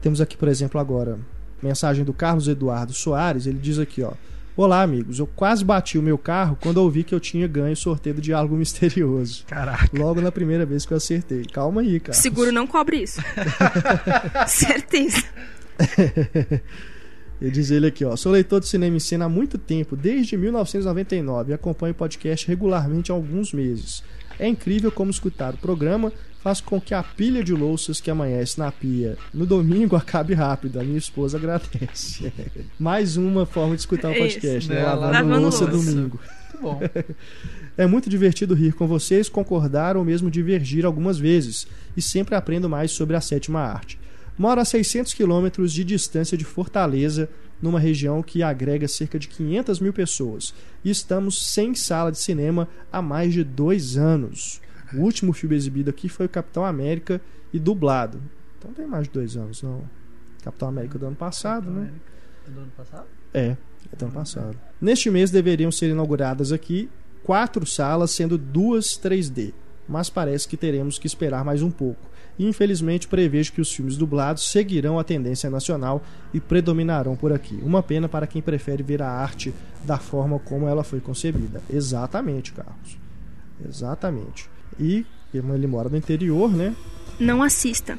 [0.00, 1.18] Temos aqui, por exemplo, agora,
[1.60, 3.46] mensagem do Carlos Eduardo Soares.
[3.46, 4.12] Ele diz aqui, ó.
[4.56, 5.18] Olá, amigos.
[5.18, 8.22] Eu quase bati o meu carro quando ouvi que eu tinha ganho o sorteio do
[8.22, 9.44] Diálogo Misterioso.
[9.46, 9.90] Caraca.
[9.92, 11.44] Logo na primeira vez que eu acertei.
[11.44, 12.16] Calma aí, cara.
[12.16, 13.20] Seguro não cobre isso.
[14.46, 15.24] Certeza.
[17.40, 18.16] Ele diz ele aqui, ó.
[18.16, 22.46] Sou leitor de cinema em cena há muito tempo, desde 1999, e acompanho o podcast
[22.48, 24.02] regularmente há alguns meses.
[24.38, 26.12] É incrível como escutar o programa
[26.42, 30.78] faz com que a pilha de louças que amanhece na pia no domingo acabe rápido.
[30.78, 32.32] A minha esposa agradece.
[32.78, 34.76] Mais uma forma de escutar o Isso, podcast, né?
[34.76, 34.82] né?
[34.84, 35.90] Lavando, Lavando louça, louça.
[35.92, 36.20] domingo.
[36.52, 36.80] Muito bom.
[37.76, 42.68] É muito divertido rir com vocês, concordar ou mesmo divergir algumas vezes, e sempre aprendo
[42.68, 43.98] mais sobre a sétima arte.
[44.38, 47.28] Moro a 600 quilômetros de distância de Fortaleza,
[47.60, 52.68] numa região que agrega cerca de 500 mil pessoas, e estamos sem sala de cinema
[52.92, 54.60] há mais de dois anos.
[54.92, 57.20] O último filme exibido aqui foi o Capitão América
[57.52, 58.20] e dublado.
[58.58, 59.82] Então tem mais de dois anos, não.
[60.42, 61.90] Capitão América do ano passado, né?
[62.46, 63.06] Do ano passado?
[63.34, 63.56] É,
[63.92, 64.56] é do ano passado.
[64.80, 66.88] Neste mês deveriam ser inauguradas aqui
[67.24, 69.52] quatro salas, sendo duas 3D,
[69.88, 72.08] mas parece que teremos que esperar mais um pouco.
[72.38, 76.02] E infelizmente prevejo que os filmes dublados seguirão a tendência nacional
[76.34, 77.58] e predominarão por aqui.
[77.62, 81.62] Uma pena para quem prefere ver a arte da forma como ela foi concebida.
[81.70, 82.98] Exatamente, Carlos.
[83.66, 84.50] Exatamente.
[84.78, 86.74] E como ele mora no interior, né?
[87.18, 87.98] Não assista,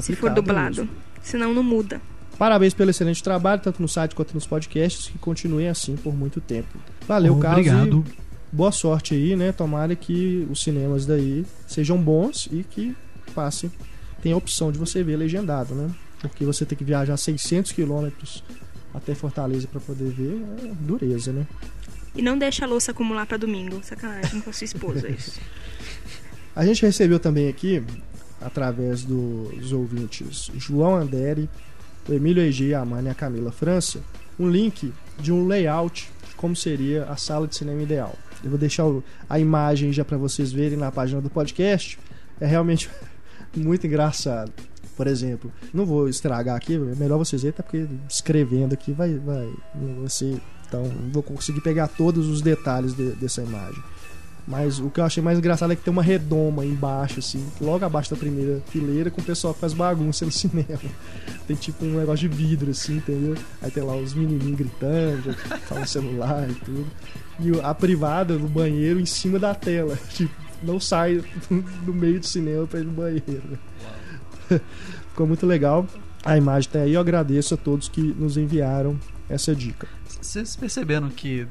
[0.00, 0.82] se for dublado.
[0.82, 0.90] mesmo.
[1.22, 2.00] Senão não muda.
[2.38, 6.40] Parabéns pelo excelente trabalho, tanto no site quanto nos podcasts, que continuem assim por muito
[6.40, 6.76] tempo.
[7.06, 7.66] Valeu, Carlos.
[7.66, 8.04] Obrigado.
[8.50, 9.52] boa sorte aí, né?
[9.52, 12.94] Tomara que os cinemas daí sejam bons e que
[13.32, 13.70] passem.
[14.22, 15.90] Tem a opção de você ver legendado, né?
[16.20, 18.42] Porque você tem que viajar 600 quilômetros
[18.94, 21.46] até Fortaleza para poder ver, é dureza, né?
[22.14, 23.80] E não deixa a louça acumular pra domingo.
[23.82, 25.40] Sacanagem com a sua esposa, isso.
[26.56, 27.82] A gente recebeu também aqui,
[28.40, 31.50] através dos ouvintes João Anderi,
[32.08, 34.00] o Emílio Eg, a Amanda e a Camila França,
[34.38, 38.16] um link de um layout de como seria a sala de cinema ideal.
[38.44, 38.84] Eu vou deixar
[39.28, 41.98] a imagem já para vocês verem na página do podcast.
[42.40, 42.88] É realmente
[43.60, 44.52] muito engraçado.
[44.96, 49.14] Por exemplo, não vou estragar aqui, é melhor vocês verem, até porque escrevendo aqui vai,
[49.18, 50.40] vai, vai ser.
[50.68, 53.82] Então, não vou conseguir pegar todos os detalhes de- dessa imagem.
[54.46, 57.82] Mas o que eu achei mais engraçado é que tem uma redoma embaixo, assim, logo
[57.84, 60.78] abaixo da primeira fileira, com o pessoal que faz bagunça no cinema.
[61.46, 63.34] Tem tipo um negócio de vidro, assim, entendeu?
[63.62, 65.34] Aí tem lá os menininhos gritando,
[65.74, 66.86] no celular e tudo.
[67.40, 69.98] E a privada no banheiro em cima da tela.
[70.14, 70.32] Tipo,
[70.64, 71.22] não sai
[71.84, 73.58] do meio do cinema pra ir no banheiro.
[75.10, 75.86] Ficou muito legal.
[76.24, 76.94] A imagem tá aí.
[76.94, 78.98] Eu agradeço a todos que nos enviaram
[79.28, 79.86] essa dica.
[80.20, 81.46] Vocês perceberam que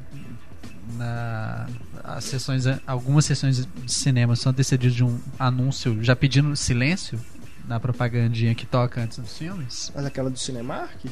[0.98, 1.68] na
[2.04, 7.18] as sessões, algumas sessões de cinema são antecedidas de um anúncio já pedindo silêncio
[7.66, 9.92] na propagandinha que toca antes dos filmes?
[9.96, 11.06] Mas aquela do Cinemark,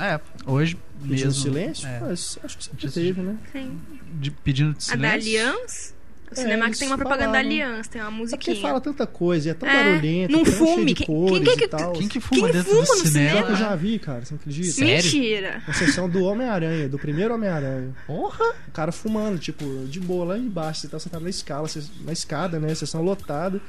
[0.00, 1.32] É, hoje pedindo mesmo.
[1.42, 3.36] silêncio, é, mas acho que sempre teve, né?
[3.52, 3.78] Sim.
[4.14, 5.94] de- pedindo A da silêncio.
[6.30, 7.38] O É, Cinemark eles tem uma propaganda da.
[7.40, 8.60] Aliança, tem uma É porque musiquinha.
[8.62, 10.84] fala tanta coisa, e é tão É, barulhento, não tão cheio fume.
[10.86, 11.06] de Quem-
[11.44, 11.92] quem que- e tal.
[11.92, 13.42] Quem que fuma Quem dentro fuma do no cinema?
[13.46, 14.70] Que eu já vi, cara, você acredita?
[14.72, 14.94] Sério?
[14.94, 15.62] Mentira.
[15.66, 17.90] Na sessão do Homem-Aranha, do primeiro Homem-Aranha.
[18.06, 18.44] Porra!
[18.68, 20.82] O cara fumando, tipo, de boa lá embaixo.
[20.82, 21.68] Você tá sentado na escala,
[22.04, 22.72] na escada, né?
[22.76, 23.60] Sessão lotada.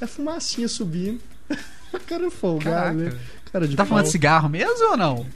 [0.00, 1.20] É fumacinha subindo.
[1.92, 3.12] O cara é folgado, né?
[3.52, 5.26] Cara de Tá fumando cigarro mesmo ou não?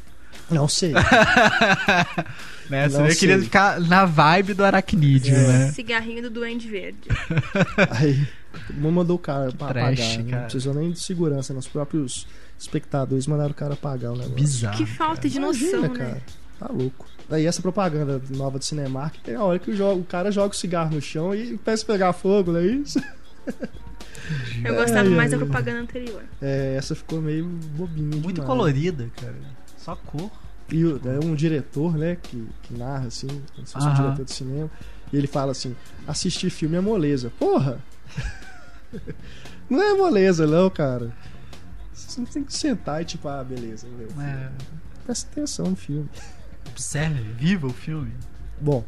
[0.51, 0.93] Não sei.
[2.69, 2.89] né?
[2.89, 5.47] Você Não nem queria ficar na vibe do aracnídeo, É.
[5.49, 5.73] né?
[5.73, 7.01] Cigarrinho do Duende Verde.
[7.91, 8.27] Aí,
[8.71, 10.19] mandou o cara pra Trash, apagar.
[10.19, 10.31] né?
[10.31, 10.37] cara.
[10.43, 11.59] Não precisou nem de segurança, né?
[11.59, 12.27] Os próprios
[12.59, 14.35] espectadores mandaram o cara apagar o negócio.
[14.35, 14.77] Bizarro.
[14.77, 15.99] que falta de noção, Imagina, né?
[15.99, 16.23] cara.
[16.61, 17.07] Tá louco.
[17.29, 20.51] Daí essa propaganda nova de Cinemark tem a hora que o, jo- o cara joga
[20.55, 23.03] o cigarro no chão e peça pegar fogo, não é isso?
[24.65, 26.23] Eu gostava Ai, mais da propaganda anterior.
[26.41, 28.09] É, essa ficou meio bobinha.
[28.09, 28.47] Muito demais.
[28.47, 29.35] colorida, cara.
[29.85, 30.31] Só cor.
[30.71, 34.33] E é um diretor, né, que, que narra assim, como se fosse um diretor de
[34.33, 34.71] cinema.
[35.13, 37.31] E ele fala assim: assistir filme é moleza.
[37.39, 37.79] Porra!
[39.69, 41.13] não é moleza, não, cara.
[41.93, 43.87] Você não tem que sentar e tipo, ah, beleza.
[43.89, 44.09] meu.
[44.23, 44.51] É,
[45.05, 46.09] Presta atenção no filme.
[46.71, 48.13] observe, viva o filme.
[48.61, 48.85] Bom,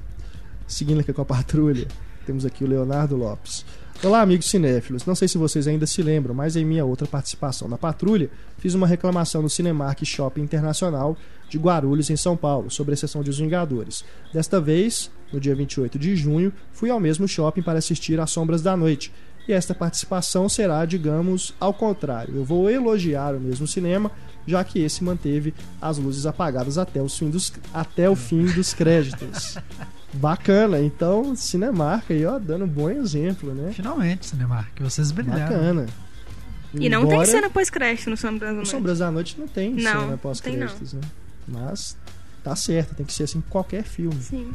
[0.66, 1.87] Seguindo aqui com a patrulha,
[2.26, 3.64] temos aqui o Leonardo Lopes.
[4.04, 5.06] Olá, amigos cinéfilos.
[5.06, 8.74] Não sei se vocês ainda se lembram, mas em minha outra participação na patrulha, fiz
[8.74, 11.16] uma reclamação no Cinemark Shopping Internacional
[11.48, 14.04] de Guarulhos, em São Paulo, sobre a sessão de Os Vingadores.
[14.35, 18.61] Desta vez, no dia 28 de junho, fui ao mesmo shopping para assistir As Sombras
[18.61, 19.11] da Noite.
[19.48, 22.37] E esta participação será, digamos, ao contrário.
[22.37, 24.11] Eu vou elogiar o mesmo cinema,
[24.46, 28.74] já que esse manteve as luzes apagadas até, os fim dos, até o fim dos
[28.74, 29.56] créditos.
[30.16, 33.72] Bacana, então Cinemark aí, ó, dando um bom exemplo, né?
[33.72, 35.42] Finalmente, Cinemark, vocês brilharam.
[35.42, 35.87] Bacana.
[36.74, 38.70] E não tem cena pós-crédito no Sombras da No Noite.
[38.70, 41.00] Sombras da Noite não tem Não, cena não tem, pós-créditos, né?
[41.46, 41.96] Mas
[42.42, 44.20] tá certo, tem que ser assim em qualquer filme.
[44.20, 44.52] Sim.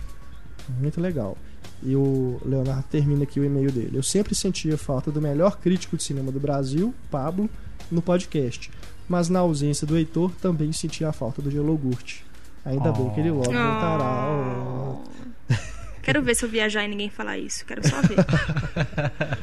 [0.80, 1.38] Muito legal.
[1.84, 3.98] E o Leonardo termina aqui o e-mail dele.
[3.98, 7.50] Eu sempre sentia falta do melhor crítico de cinema do Brasil, Pablo,
[7.90, 8.70] no podcast.
[9.10, 12.20] Mas na ausência do Heitor, também sentia a falta do Gelogurt.
[12.64, 14.28] Ainda bem que ele logo voltará.
[14.30, 14.71] Oh.
[16.12, 17.66] Quero ver se eu viajar e ninguém falar isso.
[17.66, 18.18] Quero só ver.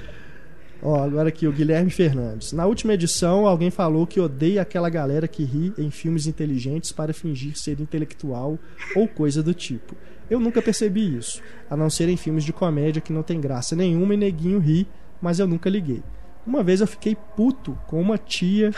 [0.82, 2.52] Ó, agora aqui o Guilherme Fernandes.
[2.52, 7.14] Na última edição, alguém falou que odeia aquela galera que ri em filmes inteligentes para
[7.14, 8.58] fingir ser intelectual
[8.94, 9.96] ou coisa do tipo.
[10.28, 13.74] Eu nunca percebi isso, a não ser em filmes de comédia que não tem graça
[13.74, 14.86] nenhuma e neguinho ri,
[15.22, 16.02] mas eu nunca liguei.
[16.46, 18.74] Uma vez eu fiquei puto com uma tia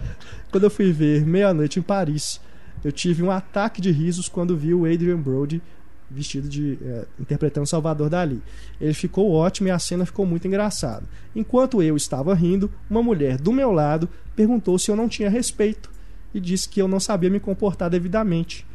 [0.50, 2.40] quando eu fui ver Meia-Noite em Paris.
[2.82, 5.60] Eu tive um ataque de risos quando vi o Adrian Brody
[6.10, 8.42] vestido de é, interpretando Salvador Dali.
[8.80, 11.04] Ele ficou ótimo e a cena ficou muito engraçada.
[11.34, 15.90] Enquanto eu estava rindo, uma mulher do meu lado perguntou se eu não tinha respeito
[16.32, 18.66] e disse que eu não sabia me comportar devidamente.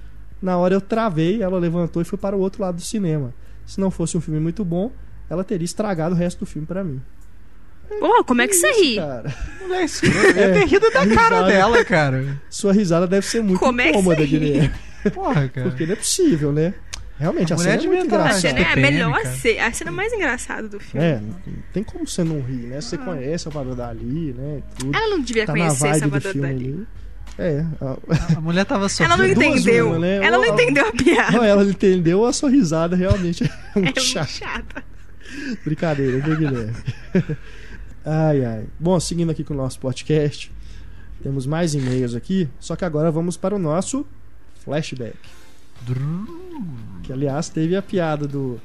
[0.41, 3.33] Na hora eu travei, ela levantou e foi para o outro lado do cinema.
[3.65, 4.91] Se não fosse um filme muito bom,
[5.29, 7.01] ela teria estragado o resto do filme para mim.
[7.99, 8.95] Pô, como é que você isso, ri?
[8.95, 9.35] cara?
[9.61, 11.47] Mulher, isso eu ia ter rido da cara risada.
[11.47, 12.41] dela, cara.
[12.49, 14.25] Sua risada deve ser muito Como é que incômoda?
[14.25, 14.71] Guilherme.
[15.13, 15.69] Porra, cara.
[15.69, 16.73] Porque não é possível, né?
[17.19, 18.39] Realmente, A a, cena é muito devia tá- A engraçada.
[18.41, 21.05] cena é a melhor cena, a cena mais engraçada do filme.
[21.05, 21.35] É, não
[21.73, 22.79] tem como você não rir, né?
[22.79, 24.63] Você conhece Salvador Dali, né?
[24.77, 24.95] Tudo.
[24.95, 26.65] Ela não devia tá conhecer Salvador filme Dali.
[26.65, 26.87] ali.
[27.37, 29.89] É, a- A mulher tava Ela não entendeu.
[29.89, 30.15] uma, né?
[30.25, 31.31] Ela não Ou- entendeu a piada.
[31.37, 34.27] não, ela entendeu a sua risada realmente é É muito muito chata.
[34.27, 34.83] chata.
[35.63, 36.73] Brincadeira, viu, Guilherme?
[38.05, 38.65] ai, ai.
[38.79, 40.51] Bom, seguindo aqui com o nosso podcast,
[41.21, 44.05] temos mais e-mails aqui, só que agora vamos para o nosso
[44.63, 45.17] flashback.
[47.03, 48.59] Que, aliás, teve a piada do,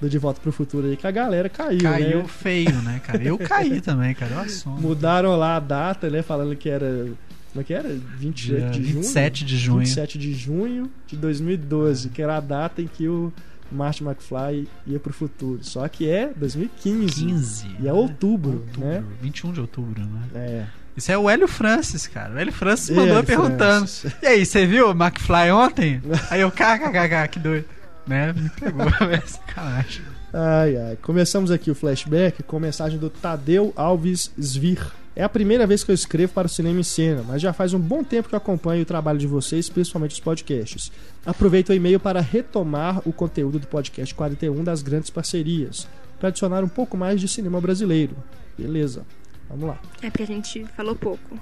[0.00, 2.28] do De Volta pro Futuro aí, que a galera caiu, Caiu né?
[2.28, 3.22] feio, né, cara?
[3.22, 4.32] Eu caí também, cara.
[4.32, 4.80] Eu assumo.
[4.80, 6.22] Mudaram lá a data, né?
[6.22, 7.08] Falando que era.
[7.52, 7.88] Como é que era?
[7.88, 9.02] 28 Dia de junho?
[9.02, 9.78] 27 de junho.
[9.80, 13.32] 27 de junho de 2012, que era a data em que o
[13.72, 15.58] Martin McFly ia pro futuro.
[15.62, 17.24] Só que é 2015.
[17.24, 17.66] 15.
[17.80, 19.04] E é outubro, outubro, né?
[19.20, 20.22] 21 de outubro, né?
[20.34, 20.66] É.
[21.00, 22.34] Isso é o Hélio Francis, cara.
[22.34, 23.86] O Hélio Francis mandou Hélio perguntando.
[23.86, 24.12] Francis.
[24.20, 26.02] E aí, você viu o McFly ontem?
[26.28, 27.64] Aí eu, kkkk, que doido.
[28.06, 28.34] Né?
[28.34, 30.02] Me pegou, é sacanagem.
[30.30, 30.98] Ai, ai.
[31.00, 34.92] Começamos aqui o flashback com mensagem do Tadeu Alves Svir.
[35.16, 37.72] É a primeira vez que eu escrevo para o Cinema em Cena, mas já faz
[37.72, 40.92] um bom tempo que eu acompanho o trabalho de vocês, principalmente os podcasts.
[41.24, 46.62] Aproveito o e-mail para retomar o conteúdo do podcast 41 das grandes parcerias, para adicionar
[46.62, 48.14] um pouco mais de cinema brasileiro.
[48.58, 49.06] Beleza,
[49.50, 49.78] vamos lá.
[50.02, 51.38] É porque a gente falou pouco.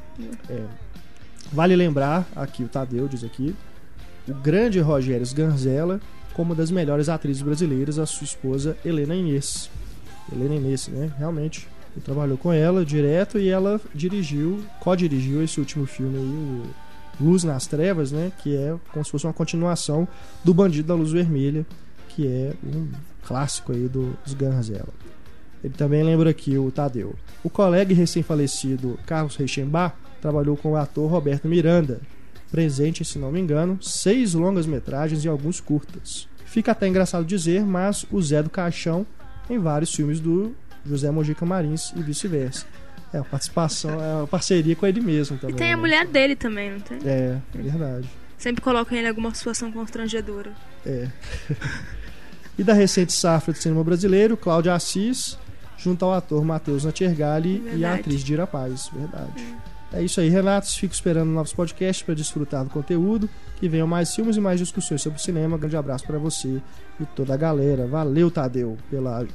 [0.48, 0.64] É.
[1.52, 3.54] Vale lembrar, aqui o Tadeu diz aqui,
[4.26, 6.00] o grande Rogério Sganzella
[6.38, 9.68] como uma das melhores atrizes brasileiras, a sua esposa Helena Inês.
[10.32, 11.10] Helena Inês, né?
[11.18, 11.66] Realmente.
[11.96, 16.62] Ele trabalhou com ela direto e ela dirigiu, co-dirigiu esse último filme aí, o
[17.20, 18.30] Luz nas Trevas, né?
[18.38, 20.06] Que é como se fosse uma continuação
[20.44, 21.66] do Bandido da Luz Vermelha,
[22.10, 22.88] que é um
[23.26, 24.94] clássico aí do Sganzella.
[25.62, 27.14] Ele também lembra aqui o Tadeu.
[27.42, 32.00] O colega recém-falecido Carlos Reichenbach trabalhou com o ator Roberto Miranda,
[32.50, 36.28] presente, se não me engano, seis longas-metragens e alguns curtas.
[36.44, 39.06] Fica até engraçado dizer, mas o Zé do Caixão
[39.50, 42.66] em vários filmes do José Mojica Marins e vice-versa.
[43.12, 45.56] É, a participação, é uma parceria com ele mesmo também.
[45.56, 45.80] E tem a né?
[45.80, 46.98] mulher dele também, não tem?
[47.06, 48.08] É, é verdade.
[48.36, 50.52] Sempre colocam ele em alguma situação constrangedora.
[50.84, 51.08] É.
[52.58, 55.38] e da recente safra do cinema brasileiro, Cláudia Assis,
[55.78, 58.00] junto ao ator Matheus Natiergali e a Verdade.
[58.00, 58.90] atriz Dira Paz.
[58.92, 59.56] Verdade.
[59.92, 60.76] É isso aí, Renatos.
[60.76, 63.28] Fico esperando novos podcasts para desfrutar do conteúdo.
[63.56, 65.56] Que venham mais filmes e mais discussões sobre o cinema.
[65.56, 66.60] Grande abraço para você
[67.00, 67.86] e toda a galera.
[67.86, 69.26] Valeu, Tadeu, pela,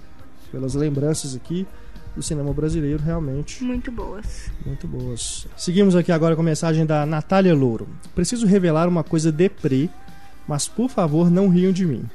[0.51, 1.65] pelas lembranças aqui
[2.15, 3.01] do cinema brasileiro.
[3.01, 4.51] Realmente Muito boas.
[4.63, 5.47] muito boas.
[5.57, 7.87] Seguimos aqui agora com a mensagem da Natália Louro.
[8.13, 9.89] Preciso revelar uma coisa deprê,
[10.47, 12.05] mas por favor não riam de mim.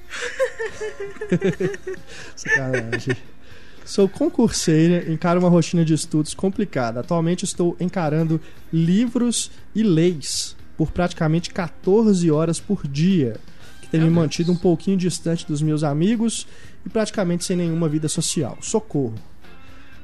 [2.37, 3.17] Sacanagem.
[3.89, 7.01] Sou concurseira, encaro uma rotina de estudos complicada.
[7.01, 8.39] Atualmente estou encarando
[8.71, 13.41] livros e leis por praticamente 14 horas por dia,
[13.81, 16.47] que que tem me mantido um pouquinho distante dos meus amigos
[16.85, 18.59] e praticamente sem nenhuma vida social.
[18.61, 19.15] Socorro.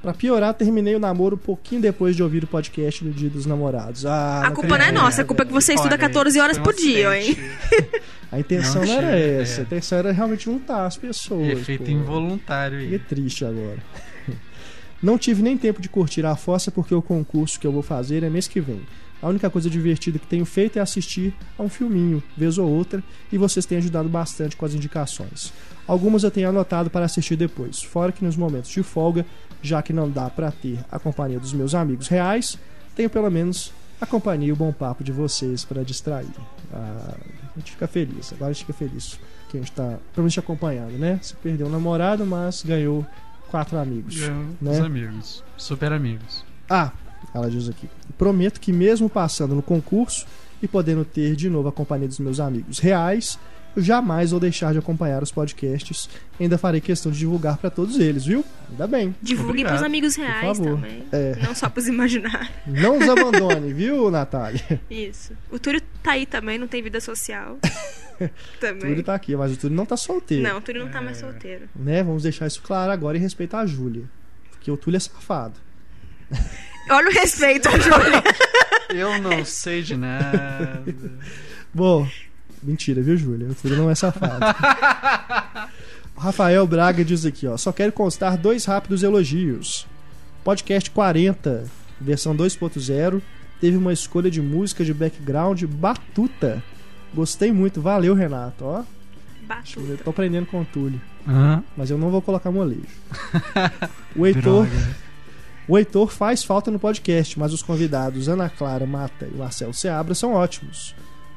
[0.05, 3.47] Pra piorar, terminei o namoro um pouquinho depois de ouvir o podcast do Dia dos
[3.47, 4.05] Namorados.
[4.05, 6.75] Ah, A culpa não é nossa, a culpa é que você estuda 14 horas por
[6.75, 7.35] dia, hein?
[8.31, 9.61] A intenção Não não, era tinha, essa.
[9.61, 9.63] é.
[9.63, 11.49] A intenção era realmente juntar as pessoas.
[11.49, 11.91] Efeito pô.
[11.91, 12.99] involuntário Fiquei aí.
[12.99, 13.79] triste agora.
[15.03, 18.23] Não tive nem tempo de curtir a fossa porque o concurso que eu vou fazer
[18.23, 18.83] é mês que vem.
[19.25, 23.03] A única coisa divertida que tenho feito é assistir a um filminho, vez ou outra,
[23.33, 25.51] e vocês têm ajudado bastante com as indicações.
[25.89, 29.25] Algumas eu tenho anotado para assistir depois, fora que nos momentos de folga,
[29.63, 32.59] já que não dá para ter a companhia dos meus amigos reais,
[32.95, 36.29] tenho pelo menos a companhia e o bom papo de vocês para distrair.
[36.71, 37.17] Ah,
[37.57, 40.35] a gente fica feliz, agora a gente fica feliz que a gente tá, pelo menos
[40.35, 41.19] te acompanhando, né?
[41.23, 43.07] Você perdeu um namorado, mas ganhou
[43.51, 44.19] quatro amigos.
[44.19, 44.71] Ganhou né?
[44.71, 45.45] Os amigos.
[45.57, 46.45] Super amigos.
[46.69, 46.93] Ah,
[47.33, 47.89] ela diz aqui.
[48.19, 50.27] Prometo que mesmo passando no concurso
[50.63, 53.39] e podendo ter de novo a companhia dos meus amigos reais,
[53.77, 56.09] eu jamais vou deixar de acompanhar os podcasts.
[56.39, 58.45] Ainda farei questão de divulgar para todos eles, viu?
[58.71, 59.15] Ainda bem.
[59.21, 59.73] Divulgue Obrigado.
[59.73, 60.77] pros amigos reais favor.
[60.77, 61.05] também.
[61.11, 61.37] É.
[61.43, 62.51] Não só pros imaginários.
[62.67, 64.81] Não os abandone, viu, Natália?
[64.89, 65.33] Isso.
[65.51, 67.59] O Túlio tá aí também, não tem vida social.
[68.21, 68.29] O
[68.61, 68.91] também.
[68.91, 70.45] Túlio tá aqui, mas o Túlio não tá solteiro.
[70.45, 71.69] Não, o Túlio não tá mais solteiro.
[71.75, 72.03] Né?
[72.05, 74.05] Vamos deixar isso claro agora e respeitar a Júlia.
[74.53, 75.59] Porque o Túlio é safado.
[76.91, 78.23] Olha o respeito Júlia.
[78.91, 80.83] Eu não sei de nada.
[81.73, 82.07] Bom,
[82.63, 83.49] mentira, viu, Júlia?
[83.49, 84.39] O Túlio não é safado.
[86.17, 87.57] Rafael Braga diz aqui, ó.
[87.57, 89.87] Só quero constar dois rápidos elogios.
[90.45, 91.65] Podcast 40,
[92.01, 93.21] versão 2.0,
[93.61, 96.63] teve uma escolha de música de background batuta.
[97.15, 98.65] Gostei muito, valeu, Renato.
[98.65, 98.83] Ó,
[99.43, 99.81] Batuta.
[99.93, 101.63] eu tô aprendendo com o Túlio, Hã?
[101.77, 102.83] mas eu não vou colocar molejo.
[104.17, 104.97] O Heitor, Droga.
[105.67, 110.15] O Heitor faz falta no podcast, mas os convidados Ana Clara Mata e Marcelo Seabra
[110.15, 110.95] são ótimos.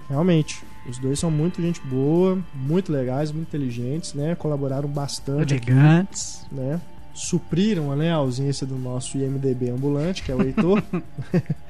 [0.10, 4.36] Realmente, os dois são muito gente boa, muito legais, muito inteligentes, né?
[4.36, 6.46] Colaboraram bastante, Elegantes.
[6.52, 6.82] né?
[7.14, 10.82] Supriram né, a ausência do nosso IMDB ambulante, que é o Heitor.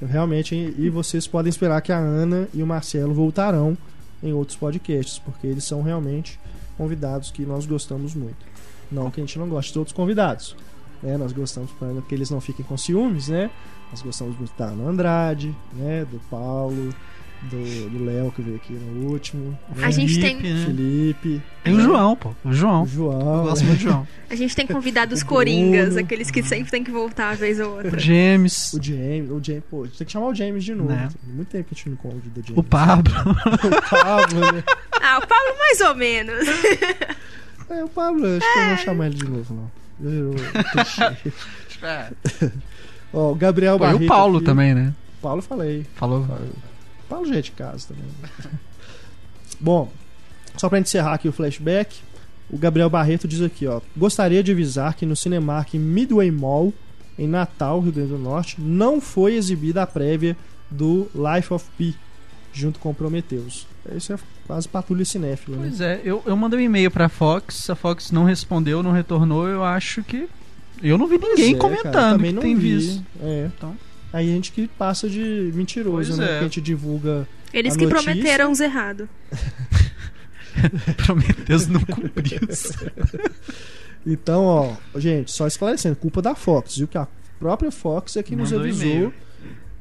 [0.00, 3.76] Realmente, e e vocês podem esperar que a Ana e o Marcelo voltarão
[4.22, 6.38] em outros podcasts, porque eles são realmente
[6.76, 8.46] convidados que nós gostamos muito.
[8.90, 10.56] Não que a gente não goste de outros convidados,
[11.02, 11.16] né?
[11.16, 13.50] Nós gostamos para que eles não fiquem com ciúmes, né?
[13.90, 16.04] Nós gostamos muito da Ana Andrade, né?
[16.10, 16.94] Do Paulo,
[17.42, 19.84] do Léo que veio aqui no último, né?
[19.86, 20.64] A gente tem- Felipe, né?
[20.66, 22.30] Felipe, Tem o João, pô.
[22.44, 22.80] O o João.
[22.82, 24.06] Eu João, gosto muito do João.
[24.28, 26.00] A gente tem convidados O coringas, Bruno.
[26.00, 27.96] aqueles que sempre tem que voltar uma vez ou outra.
[27.96, 28.72] O James.
[28.74, 30.90] o James, o James, pô, a gente tem que chamar o James de novo.
[30.90, 31.08] Né?
[31.24, 32.58] Tem muito tempo que a gente não convida o James.
[32.58, 33.14] O Pablo.
[33.68, 34.64] O Pablo, né?
[35.00, 36.46] Ah, o Paulo mais ou menos.
[37.70, 39.70] É, o Pablo, acho que eu não vou chamar ele de novo, não.
[43.12, 44.04] Ó, o Gabriel Pô, e Barreto.
[44.04, 44.46] o Paulo aqui.
[44.46, 44.94] também, né?
[45.20, 45.86] Paulo falei.
[45.94, 46.26] Falou.
[47.08, 48.04] Paulo já é de casa também.
[49.60, 49.90] Bom,
[50.56, 51.96] só pra encerrar aqui o flashback,
[52.50, 53.80] o Gabriel Barreto diz aqui, ó.
[53.96, 56.72] Gostaria de avisar que no Cinemark Midway Mall,
[57.18, 60.36] em Natal, Rio Grande do Norte, não foi exibida a prévia
[60.70, 61.96] do Life of Pi,
[62.58, 63.66] junto com Prometheus.
[63.94, 65.66] Isso é quase patrulha cinéfila, né?
[65.68, 69.46] Pois é, eu, eu mandei um e-mail pra Fox, a Fox não respondeu, não retornou,
[69.48, 70.28] eu acho que.
[70.82, 72.76] Eu não vi ninguém é, comentando cara, também que não tem vi.
[72.76, 73.04] visto.
[73.22, 73.50] É.
[73.56, 73.76] Então.
[74.12, 76.24] Aí a gente que passa de mentiroso, Pois né?
[76.24, 76.28] é.
[76.28, 77.28] Porque a gente divulga.
[77.52, 79.06] Eles A que notícia- prometeram os errados.
[81.04, 82.38] Prometheus não cumpriu.
[84.06, 86.88] Então, ó, gente, só esclarecendo, culpa da Fox, viu?
[86.88, 87.06] Que a
[87.38, 88.86] própria Fox é que nos Mandou avisou.
[88.86, 89.14] e-mail.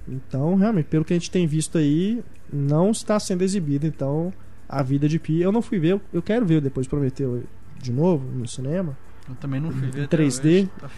[0.09, 3.85] Então, realmente, pelo que a gente tem visto aí, não está sendo exibido.
[3.87, 4.33] Então,
[4.67, 5.41] a vida de Pi.
[5.41, 7.43] Eu não fui ver, eu- eu quero ver depois Prometeu
[7.81, 8.97] de novo no cinema,
[9.29, 10.01] Eu também não fui ver.
[10.01, 10.47] Em até 3D?
[10.61, 10.89] hoje, Tá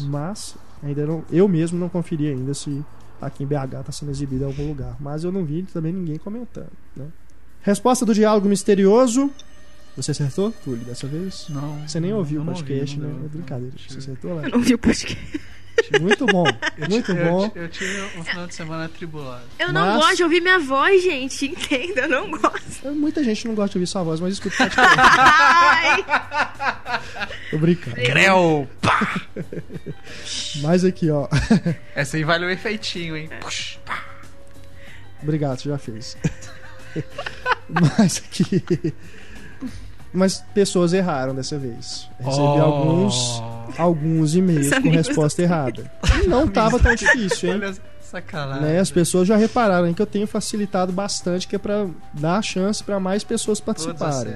[0.00, 2.82] mas ainda não, eu mesmo não conferi ainda se
[3.20, 4.96] aqui em BH está sendo exibido em algum lugar.
[5.00, 6.70] Mas eu não vi também ninguém comentando.
[6.96, 7.06] Né?
[7.60, 9.30] Resposta do diálogo misterioso.
[9.96, 11.46] Você acertou, Túlio, dessa vez?
[11.50, 11.86] Não.
[11.86, 13.20] Você nem ouviu o não podcast, ouvi, né?
[13.24, 13.74] É brincadeira.
[13.76, 14.42] Você acertou lá?
[14.44, 15.40] Eu não vi o podcast.
[16.00, 16.44] Muito bom,
[16.78, 17.48] Eu muito eu bom.
[17.48, 19.44] ti- Eu tive um final de semana atribulado.
[19.58, 21.46] Eu não Mas- gosto de ouvir minha voz, gente.
[21.46, 22.92] Entenda, eu não gosto.
[22.94, 24.56] Muita gente não gosta de ouvir sua voz, mas escuta
[27.50, 27.96] Tô brincando.
[27.96, 28.68] Creu!
[30.62, 31.28] Mas aqui, ó.
[31.94, 33.28] Essa aí vale o efeitinho, hein?
[33.40, 34.04] Puxa, pá.
[35.22, 36.16] Obrigado, você já fez.
[37.68, 38.62] Mas aqui.
[40.12, 42.08] Mas pessoas erraram dessa vez.
[42.20, 42.60] Recebi Oh.
[42.62, 43.42] alguns,
[43.78, 45.90] alguns e-mails Os com resposta errada.
[46.22, 47.74] E não tava tão difícil, hein?
[48.00, 48.62] Sacanagem.
[48.62, 52.36] Né, as pessoas já repararam hein, que eu tenho facilitado bastante, que é pra dar
[52.36, 54.34] a chance pra mais pessoas participarem.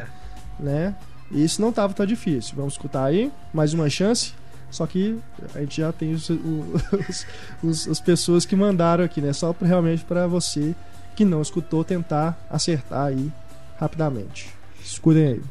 [0.58, 0.94] né?
[1.30, 2.54] E isso não tava tão difícil.
[2.56, 4.32] Vamos escutar aí, mais uma chance.
[4.70, 5.18] Só que
[5.54, 7.26] a gente já tem os, os-
[7.62, 9.32] os- as pessoas que mandaram aqui, né?
[9.34, 10.74] Só pra, realmente para você
[11.14, 13.30] que não escutou tentar acertar aí
[13.78, 14.48] rapidamente.
[14.82, 15.42] Escutem aí.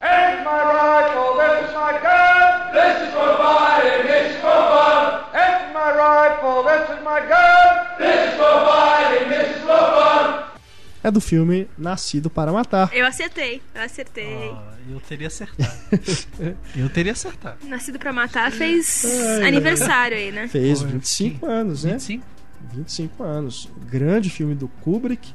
[0.00, 2.72] Here's my rifle, this is my gun.
[2.72, 5.24] This is for fighting, this is for fun.
[5.34, 7.70] Here's my rifle, this is my gun.
[7.98, 10.44] This is for fighting, this is for fun.
[11.02, 12.90] É do filme Nascido para Matar.
[12.92, 14.50] Eu acertei, eu acertei.
[14.52, 15.68] Ó, eu teria acertado.
[16.76, 17.56] eu teria acertado.
[17.66, 19.04] Nascido pra Matar fez
[19.40, 20.46] Ai, aniversário aí, né?
[20.48, 21.92] Fez Pô, 25 que- anos, né?
[21.92, 22.24] 25?
[22.72, 23.68] 25 anos.
[23.90, 25.32] Grande filme do Kubrick.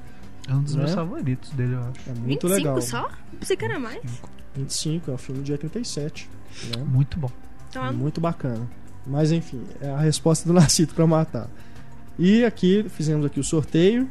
[0.47, 0.95] É um dos meus Né?
[0.95, 2.09] favoritos dele, eu acho.
[2.09, 2.81] É muito 25 legal.
[2.81, 3.09] só?
[3.39, 4.01] Pensei que era mais.
[4.01, 6.29] 25, é um filme de 87.
[6.75, 6.83] Né?
[6.83, 7.29] Muito bom.
[7.69, 8.67] Então, Muito bacana.
[9.05, 11.49] Mas enfim, é a resposta do Nascido para Matar.
[12.17, 14.09] E aqui fizemos aqui o sorteio.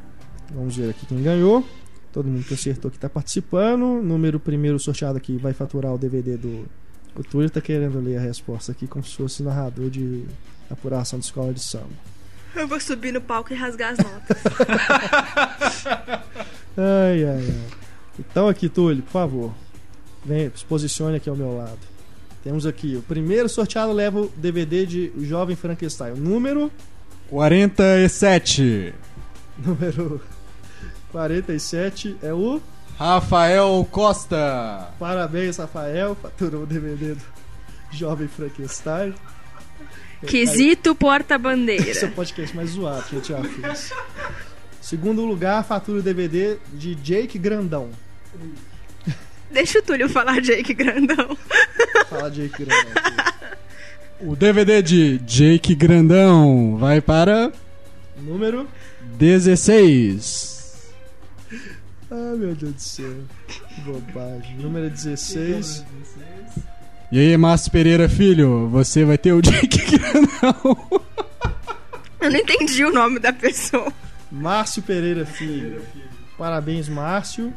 [0.52, 1.66] Vamos ver aqui quem ganhou.
[2.12, 4.02] Todo mundo que acertou que está participando.
[4.02, 6.66] Número primeiro sorteado aqui vai faturar o DVD do.
[7.14, 10.24] O Túlio tá querendo ler a resposta aqui como se fosse narrador de
[10.70, 11.90] apuração de escola de samba.
[12.56, 14.38] eu vou subir no palco e rasgar as notas.
[16.74, 17.66] Ai, ai, ai.
[18.18, 19.52] Então aqui, Túlio, por favor.
[20.24, 21.78] Vem, se posicione aqui ao meu lado.
[22.42, 26.12] Temos aqui, o primeiro sorteado leva o DVD de O Jovem Frankenstein.
[26.12, 26.70] O número
[27.28, 28.92] 47.
[29.58, 30.20] Número
[31.12, 32.60] 47 é o.
[32.98, 34.88] Rafael Costa.
[34.98, 36.14] Parabéns, Rafael.
[36.14, 37.22] Faturou o DVD do
[37.92, 39.14] Jovem Frankenstein.
[40.26, 42.08] Quesito Esse é o porta-bandeira.
[42.14, 43.92] podcast mais zoado que gente já fez.
[44.80, 47.90] Segundo lugar, fatura o DVD de Jake Grandão.
[49.52, 51.36] Deixa o Túlio falar, Jake Grandão.
[52.08, 53.02] Fala Jake Grandão.
[54.20, 57.52] O DVD de Jake Grandão vai para
[58.16, 58.68] Número.
[59.18, 60.92] 16.
[62.10, 63.14] Ah, meu Deus do céu.
[63.48, 64.56] Que bobagem.
[64.56, 65.84] Número 16.
[67.10, 71.00] E aí, Márcio Pereira Filho, você vai ter o Jake Grandão.
[72.20, 73.92] Eu não entendi o nome da pessoa.
[74.30, 75.82] Márcio Pereira Filho.
[76.38, 77.52] Parabéns, Márcio.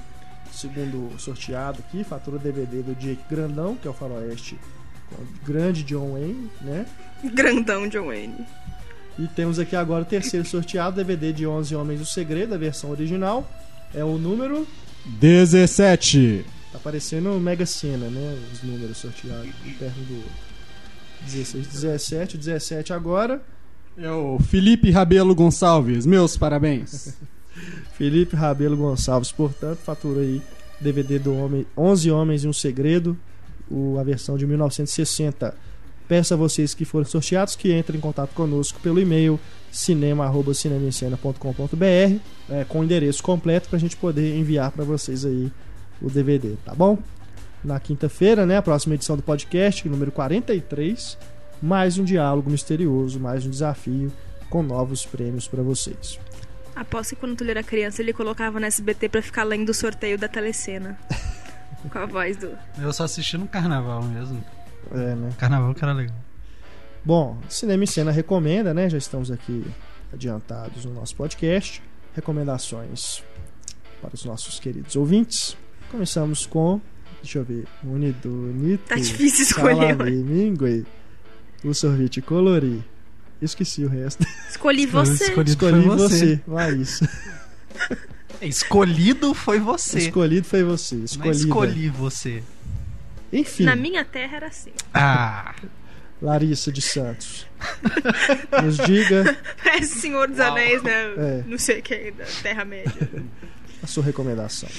[0.56, 4.58] Segundo sorteado aqui, fatura DVD do Jake Grandão, que é o faroeste
[5.10, 6.86] com o grande John Wayne, né?
[7.34, 8.46] Grandão John Wayne.
[9.20, 12.90] E temos aqui agora o terceiro sorteado, DVD de 11 Homens do Segredo, a versão
[12.90, 13.50] original.
[13.94, 14.66] É o número.
[15.06, 16.46] 17.
[16.72, 18.40] Tá aparecendo o Mega Sena, né?
[18.54, 20.24] Os números sorteados perto do
[21.26, 23.42] 16, 17, 17 agora.
[23.98, 26.06] É o Felipe Rabelo Gonçalves.
[26.06, 27.14] Meus parabéns.
[27.94, 30.42] Felipe Rabelo Gonçalves, portanto, fatura aí
[30.80, 33.18] DVD do homem 11 Homens e um Segredo,
[33.70, 35.56] o, a versão de 1960.
[36.08, 39.40] Peço a vocês que forem sorteados que entrem em contato conosco pelo e-mail
[39.72, 45.52] cinema@cinemascena.com.br é, com o endereço completo para a gente poder enviar para vocês aí
[46.02, 47.00] o DVD, tá bom?
[47.64, 51.18] Na quinta-feira, né, a próxima edição do podcast, número 43,
[51.60, 54.12] mais um diálogo misterioso, mais um desafio
[54.50, 56.20] com novos prêmios para vocês.
[56.76, 59.74] Aposto que quando o Túlio era criança, ele colocava no SBT pra ficar lendo o
[59.74, 61.00] sorteio da telecena.
[61.92, 62.58] Com a voz do.
[62.80, 64.44] Eu só assisti no carnaval mesmo.
[64.92, 65.32] É, né?
[65.38, 66.16] Carnaval que era legal.
[67.04, 68.90] Bom, Cinema em Cena recomenda, né?
[68.90, 69.64] Já estamos aqui
[70.12, 71.82] adiantados no nosso podcast.
[72.16, 73.24] Recomendações
[74.02, 75.56] para os nossos queridos ouvintes.
[75.92, 76.82] Começamos com,
[77.22, 78.88] deixa eu ver, Unidunito.
[78.88, 79.96] Tá difícil escolher.
[79.96, 80.86] Salame, mingue,
[81.64, 82.84] o sorvete colori.
[83.42, 84.26] Esqueci o resto.
[84.50, 85.26] Escolhi você.
[85.26, 86.18] Escolhido Escolhi foi você.
[86.26, 87.00] você, Laís.
[88.42, 89.98] Escolhido foi você.
[90.00, 90.96] Escolhido foi você.
[90.96, 91.38] Não é Escolhida.
[91.38, 92.44] escolhi você.
[93.32, 94.72] Enfim, Na minha terra era assim.
[94.94, 95.54] Ah,
[96.22, 97.46] Larissa de Santos.
[98.64, 100.92] Nos diga Parece Senhor dos Anéis, né?
[101.18, 101.44] É.
[101.46, 102.94] Não sei o que, da Terra-média.
[103.84, 104.70] a sua recomendação.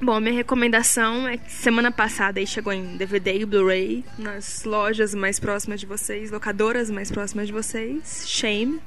[0.00, 5.12] Bom, minha recomendação é que semana passada aí chegou em DVD e Blu-ray nas lojas
[5.12, 8.22] mais próximas de vocês, locadoras mais próximas de vocês.
[8.24, 8.80] Shame,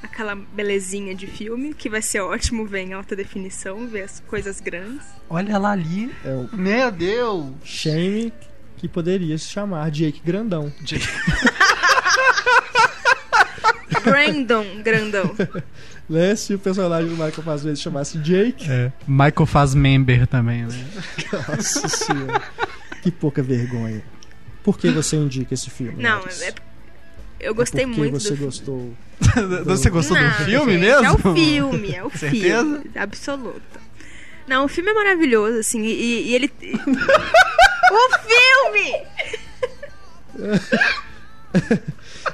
[0.00, 4.60] aquela belezinha de filme que vai ser ótimo ver em alta definição, ver as coisas
[4.60, 5.04] grandes.
[5.28, 6.08] olha lá ali.
[6.24, 7.46] É o Meu Deus.
[7.64, 8.32] Shame
[8.76, 10.72] que poderia se chamar Jake Grandão.
[14.04, 15.34] Brandon Grandão.
[16.08, 16.36] Né?
[16.36, 18.70] Se o personagem do Michael Fassbender chamasse Jake.
[18.70, 18.92] É.
[19.08, 20.86] Michael faz member também, né?
[21.48, 22.42] Nossa senhora.
[23.02, 24.02] Que pouca vergonha.
[24.62, 26.02] Por que você indica esse filme?
[26.02, 26.42] Não, Alex?
[26.42, 26.54] é,
[27.40, 28.44] eu gostei é porque muito você do filme.
[28.46, 28.94] gostou.
[29.64, 31.04] Você gostou Não, do filme gente, mesmo?
[31.06, 32.62] É o filme, é o Certeza?
[32.64, 32.90] filme.
[32.96, 33.80] Absoluta.
[34.46, 36.52] Não, o filme é maravilhoso, assim, e, e ele.
[36.62, 39.02] o filme!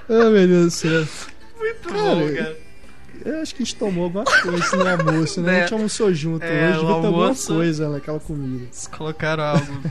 [0.09, 1.07] Ah, meu Deus do céu.
[1.59, 2.57] Muito Cara, bom, cara.
[3.25, 5.59] Eu acho que a gente tomou alguma coisa no almoço, né?
[5.59, 5.75] A gente É.
[5.77, 8.65] almoçou junto É, hoje, devia ter alguma coisa naquela comida.
[8.65, 9.83] Eles colocaram algo.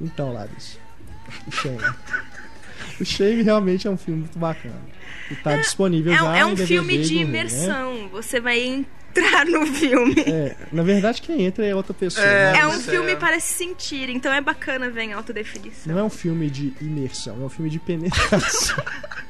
[0.00, 0.78] Então, Larissa.
[1.46, 1.78] O Shame.
[3.00, 4.80] O Shame realmente é um filme muito bacana.
[5.30, 7.20] E tá disponível É, já é um DVD filme de né?
[7.22, 8.08] imersão.
[8.12, 10.14] Você vai en- entrar no filme.
[10.20, 12.24] É, na verdade, quem entra é outra pessoa.
[12.24, 12.58] É, né?
[12.60, 15.92] É um filme é- para se sentir, então é bacana ver em alta definição.
[15.92, 18.76] Não é um filme de imersão, é um filme de penetração.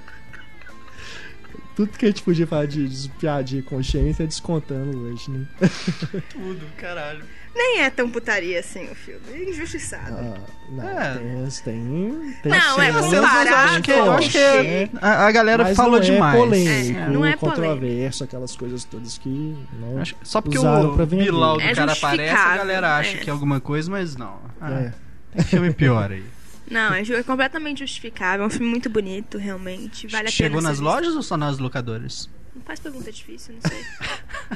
[1.77, 5.47] Tudo que a gente podia falar de, de piadinha com Shane tá descontando hoje, né?
[6.33, 7.23] Tudo, caralho.
[7.55, 9.21] Nem é tão putaria assim o filme.
[9.33, 10.15] É injustiçado.
[10.19, 10.39] Ah,
[10.71, 11.15] não, É.
[11.15, 14.89] tem, tem, tem Não, é comparar eu acho que, eu acho que né?
[15.01, 16.35] a, a galera Mas falou não demais.
[16.35, 17.39] É polêmico, É, não é polêmico.
[17.47, 19.29] controverso, aquelas coisas todas que.
[19.29, 21.07] Né, Acho só porque o.
[21.07, 23.21] Bilal do É cara aparece, a galera acha é.
[23.21, 24.39] que é alguma coisa, mas não.
[24.61, 24.93] Ah, é.
[25.35, 26.25] Tem filme pior aí.
[26.71, 28.45] Não, é é completamente justificável.
[28.45, 30.07] É um filme muito bonito, realmente.
[30.09, 32.29] Vale a Chegou pena nas ser lojas ou só nas locadoras?
[32.55, 33.81] Não faz pergunta difícil, não sei.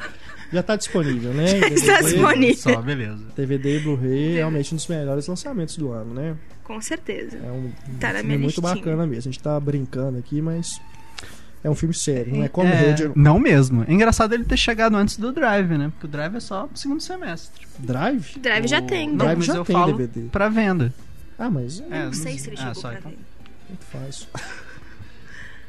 [0.53, 1.59] Já tá disponível, né?
[1.59, 2.57] Em Está disponível.
[2.57, 3.25] Só, beleza.
[3.37, 6.37] DVD e Blu-ray, realmente um dos melhores lançamentos do ano, né?
[6.65, 7.37] Com certeza.
[7.37, 8.75] É um Tá na filme minha muito listinha.
[8.75, 9.19] bacana mesmo.
[9.19, 10.81] A gente tá brincando aqui, mas
[11.63, 13.85] é um filme sério, não é como É, Road não mesmo.
[13.87, 15.91] É engraçado ele ter chegado antes do Drive, né?
[15.91, 17.65] Porque o Drive é só segundo semestre.
[17.79, 18.37] Drive?
[18.41, 19.09] Drive já O- tem.
[19.09, 20.29] Não, Drive mas já eu tem falo DVD.
[20.31, 20.93] pra venda.
[21.41, 23.11] Ah, mas é, Não sei se ele ah, chegou só pra então.
[23.11, 23.19] ver.
[23.71, 24.27] muito fácil.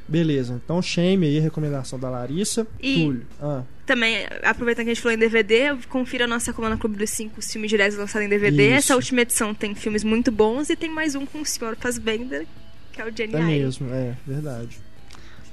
[0.07, 2.67] Beleza, então Shame aí, recomendação da Larissa.
[2.82, 3.26] E- Túlio.
[3.41, 7.09] Ah, Também, aproveitando que a gente falou em DVD, confira a nossa coluna Clube dos
[7.11, 8.67] Cinco os filmes diretos lançados em DVD.
[8.67, 8.76] Isso.
[8.78, 11.78] Essa última edição tem filmes muito bons e tem mais um com o Sr.
[11.80, 12.45] Fassbender,
[12.91, 14.78] que é o Jenny é mesmo, é verdade.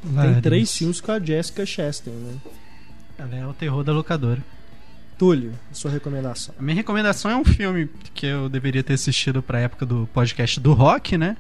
[0.03, 2.35] Tem três filmes com a Jessica Chastain, né?
[3.17, 4.43] Ela é o terror da locadora.
[5.19, 6.55] Túlio, sua recomendação.
[6.57, 10.61] A minha recomendação é um filme que eu deveria ter assistido pra época do podcast
[10.61, 11.37] do rock, né?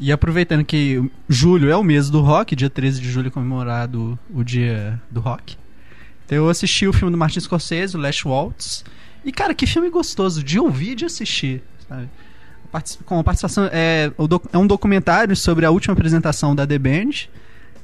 [0.00, 4.18] E aproveitando que julho é o mês do rock, dia 13 de julho é comemorado
[4.32, 5.58] o dia do rock.
[6.24, 8.82] Então eu assisti o filme do Martin Scorsese, o Last Waltz.
[9.22, 12.08] E cara, que filme gostoso de ouvir e de assistir, sabe?
[13.04, 14.10] Com a participação é,
[14.50, 17.28] é um documentário sobre a última apresentação da The Band.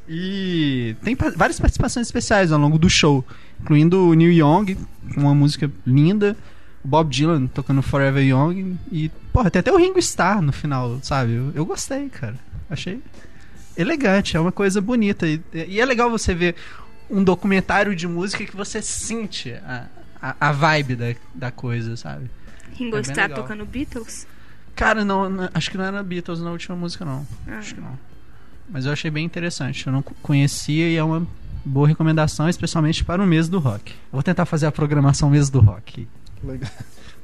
[0.08, 3.24] E tem várias participações especiais ao longo do show,
[3.60, 4.76] incluindo o Neil Young,
[5.14, 6.36] com uma música linda,
[6.84, 10.98] o Bob Dylan tocando Forever Young e, porra, tem até o Ringo Starr no final,
[11.02, 11.34] sabe?
[11.34, 12.36] Eu, eu gostei, cara.
[12.70, 13.00] Achei
[13.76, 15.26] elegante, é uma coisa bonita.
[15.26, 16.56] E, e é legal você ver
[17.10, 19.86] um documentário de música que você sente a,
[20.20, 22.30] a, a vibe da, da coisa, sabe?
[22.74, 24.26] Ringo É Starr tocando Beatles.
[24.74, 27.26] Cara, não, não- acho que não era Beatles na última música, não.
[27.46, 27.58] Ah.
[27.58, 27.98] Acho que não.
[28.70, 29.86] Mas eu achei bem interessante.
[29.86, 31.26] Eu não co- conhecia e é uma
[31.64, 33.92] boa recomendação, especialmente para o mês do rock.
[33.92, 36.06] Eu vou tentar fazer a programação mês do rock.
[36.44, 36.70] Legal.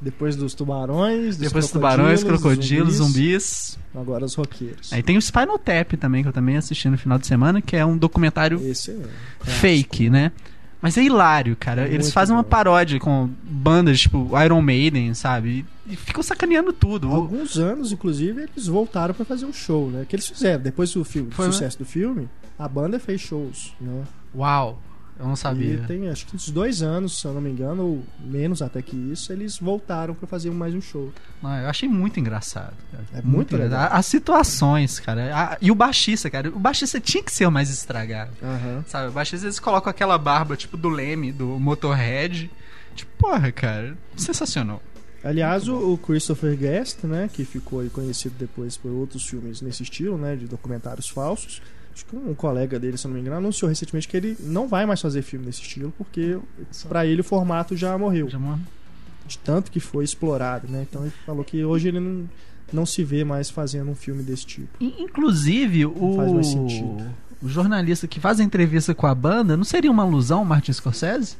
[0.01, 3.79] Depois dos tubarões, dos Depois tubarões, crocodilos, zumbis, zumbis.
[3.95, 4.93] Agora os roqueiros.
[4.93, 7.77] Aí tem o Spinal Tap também, que eu também assisti no final de semana, que
[7.77, 10.33] é um documentário é fake, né?
[10.85, 11.89] Mas é hilário, cara.
[11.89, 15.65] É Eles fazem uma paródia com bandas tipo Iron Maiden, sabe?
[15.87, 17.11] E, ficam sacaneando tudo.
[17.11, 20.05] Alguns anos, inclusive, eles voltaram pra fazer um show, né?
[20.07, 20.63] Que eles fizeram.
[20.63, 21.51] Depois do filme, do né?
[21.51, 22.29] sucesso do filme,
[22.59, 24.03] a banda fez shows, né?
[24.35, 24.79] Uau!
[25.19, 25.75] Eu não sabia.
[25.75, 28.83] E tem, acho que uns dois anos, se eu não me engano, ou menos até
[28.83, 31.13] que isso, eles voltaram pra fazer mais um show.
[31.41, 32.75] Não, eu achei muito engraçado.
[32.91, 33.05] Cara.
[33.15, 33.69] É muito legal.
[33.69, 33.93] engraçado.
[33.99, 35.31] As situações, cara.
[35.53, 36.49] A- e o baixista, cara.
[36.49, 38.33] O baixista tinha que ser o mais estragado.
[38.43, 38.85] Aham.
[38.89, 39.09] Sabe?
[39.09, 42.51] O baixista eles colocam aquela barba, tipo, do Leme, do Motorhead.
[42.97, 43.97] Tipo, porra, cara.
[44.17, 44.83] Sensacional.
[45.23, 50.37] Aliás, o, Christopher Guest, né, que ficou conhecido depois por outros filmes nesse estilo, né,
[50.37, 51.63] de documentários falsos.
[51.95, 54.85] Acho que um colega dele, se não me engano, anunciou recentemente que ele não vai
[54.85, 56.39] mais fazer filme nesse estilo, porque
[56.89, 58.59] pra ele o formato já morreu, Já morreu.
[59.29, 60.85] de tanto que foi explorado, né?
[60.89, 62.29] Então ele falou que hoje ele não,
[62.73, 64.83] não se vê mais fazendo um filme desse tipo.
[64.83, 67.07] In- Inclusive, o, faz mais sentido.
[67.41, 70.73] o jornalista que faz a entrevista com a banda, não seria uma alusão ao Martin
[70.73, 71.37] Scorsese?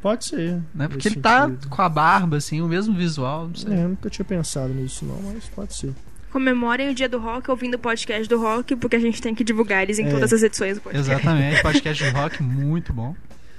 [0.00, 0.62] Pode ser.
[0.74, 0.88] Né?
[0.88, 1.68] Porque ele tá sentido.
[1.68, 3.70] com a barba, assim, o mesmo visual, não sei.
[3.74, 5.92] É, eu nunca tinha pensado nisso não, mas pode ser.
[6.30, 9.42] Comemorem o dia do rock ouvindo o podcast do rock, porque a gente tem que
[9.44, 10.10] divulgar eles em É.
[10.10, 11.10] todas as edições do podcast.
[11.10, 13.14] Exatamente, podcast de rock muito bom.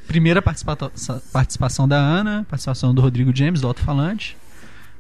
[0.07, 0.91] Primeira participa-
[1.31, 4.37] participação da Ana, participação do Rodrigo James, do Alto Falante.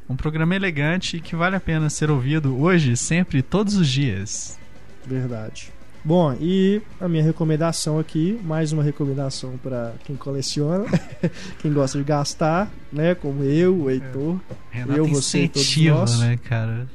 [0.09, 4.57] Um programa elegante que vale a pena ser ouvido hoje, sempre, todos os dias.
[5.05, 5.71] Verdade.
[6.03, 10.85] Bom, e a minha recomendação aqui, mais uma recomendação para quem coleciona,
[11.61, 14.39] quem gosta de gastar, né, como eu, o Heitor.
[14.71, 16.19] Renata Eu, você e todos incentiva, nós.
[16.19, 16.87] né, cara?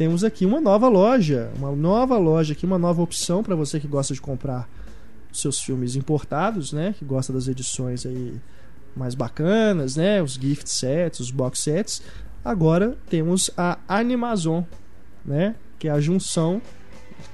[0.00, 3.86] Temos aqui uma nova loja, uma nova loja aqui, uma nova opção para você que
[3.86, 4.66] gosta de comprar
[5.30, 8.40] seus filmes importados, né, que gosta das edições aí
[8.96, 12.02] mais bacanas, né, os gift sets, os box sets.
[12.42, 14.64] Agora temos a Animazon,
[15.22, 16.62] né, que é a junção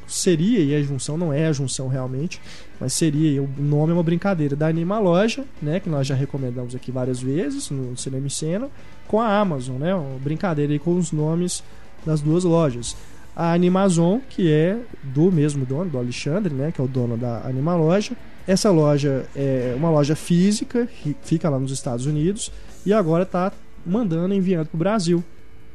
[0.04, 2.40] seria e a junção não é a junção realmente,
[2.80, 6.16] mas seria e o nome é uma brincadeira da Anima Loja, né, que nós já
[6.16, 8.68] recomendamos aqui várias vezes no Cinema em Cena,
[9.06, 11.62] com a Amazon, né, uma brincadeira aí com os nomes
[12.06, 12.96] das duas lojas.
[13.34, 17.42] a Animazon, que é do mesmo dono, do Alexandre, né, que é o dono da
[17.46, 18.16] Animaloja.
[18.46, 22.50] Essa loja é uma loja física, que fica lá nos Estados Unidos,
[22.86, 23.52] e agora está
[23.84, 25.22] mandando, enviando para o Brasil.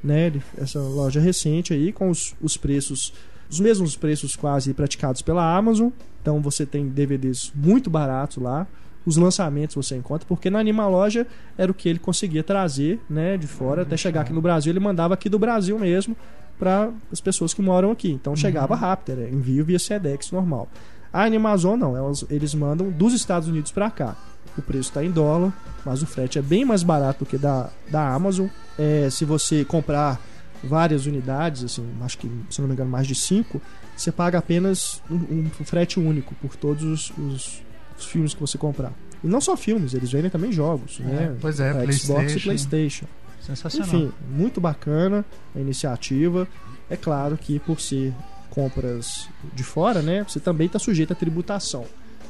[0.03, 3.13] Né, essa loja recente aí, com os, os preços,
[3.47, 5.89] os mesmos preços quase praticados pela Amazon.
[6.19, 8.65] Então você tem DVDs muito baratos lá.
[9.05, 11.25] Os lançamentos você encontra, porque na Animaloja
[11.57, 14.79] era o que ele conseguia trazer né, de fora, até chegar aqui no Brasil, ele
[14.79, 16.15] mandava aqui do Brasil mesmo
[16.59, 18.11] para as pessoas que moram aqui.
[18.11, 20.67] Então chegava rápido, era envio via SEDEX normal.
[21.11, 24.15] A Animazon não, elas- eles mandam dos Estados Unidos para cá.
[24.57, 25.51] O preço está em dólar,
[25.85, 28.47] mas o frete é bem mais barato do que da, da Amazon.
[28.77, 30.19] É, se você comprar
[30.63, 33.59] várias unidades, assim, acho que, se não me engano, mais de cinco,
[33.97, 35.15] você paga apenas um,
[35.59, 37.63] um frete único por todos os, os-
[37.97, 38.93] os filmes que você comprar.
[39.23, 41.35] E não só filmes, eles vendem também jogos, né?
[41.39, 42.43] pois é, Pra Xbox e PlayStation.
[42.43, 43.05] PlayStation.
[43.41, 43.87] Sensacional.
[43.87, 45.25] Enfim, muito bacana
[45.55, 46.47] a iniciativa.
[46.89, 48.13] É claro que por ser
[48.49, 51.85] compras de fora, né, você também está sujeito à tributação.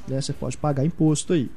[0.07, 0.21] Né?
[0.21, 1.49] Você pode pagar imposto aí.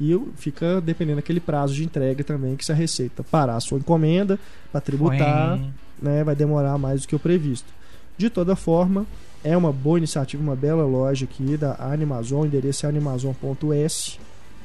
[0.00, 3.78] E fica dependendo daquele prazo de entrega também que se a Receita parar a sua
[3.78, 4.38] encomenda
[4.72, 5.58] para tributar,
[6.00, 7.72] né, vai demorar mais do que o previsto.
[8.16, 9.06] De toda forma,
[9.44, 14.18] é uma boa iniciativa, uma bela loja aqui da Animazon, o endereço é animazon.s.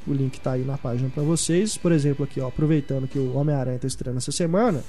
[0.07, 1.77] O link está aí na página para vocês.
[1.77, 4.81] Por exemplo, aqui, ó, aproveitando que o Homem-Aranha está estreando essa semana,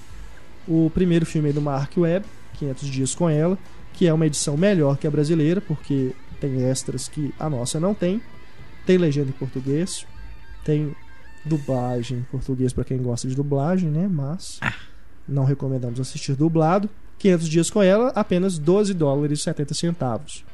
[0.66, 2.24] o primeiro filme aí do Mark Webb,
[2.54, 3.58] 500 dias com ela,
[3.92, 7.92] que é uma edição melhor que a brasileira, porque tem extras que a nossa não
[7.92, 8.22] tem.
[8.86, 10.06] Tem legenda em português,
[10.64, 10.94] tem
[11.44, 14.08] dublagem em português para quem gosta de dublagem, né?
[14.08, 14.60] Mas
[15.28, 16.88] não recomendamos assistir dublado.
[17.20, 20.44] 500 dias com ela, apenas 12 dólares e 70 centavos.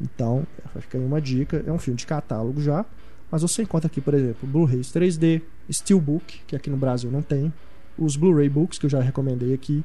[0.00, 0.44] Então,
[0.80, 1.62] fica aí uma dica.
[1.64, 2.84] É um filme de catálogo já.
[3.30, 5.40] Mas você encontra aqui, por exemplo, Blu-rays 3D,
[5.70, 7.52] Steelbook, que aqui no Brasil não tem.
[7.96, 9.84] Os Blu-ray Books, que eu já recomendei aqui.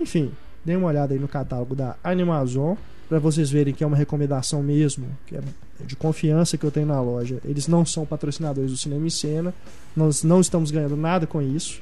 [0.00, 0.32] Enfim,
[0.64, 2.76] dê uma olhada aí no catálogo da Animazon.
[3.06, 5.40] Para vocês verem que é uma recomendação mesmo, que é
[5.84, 7.40] de confiança que eu tenho na loja.
[7.44, 9.52] Eles não são patrocinadores do Cinema em Cena.
[9.94, 11.80] Nós não estamos ganhando nada com isso.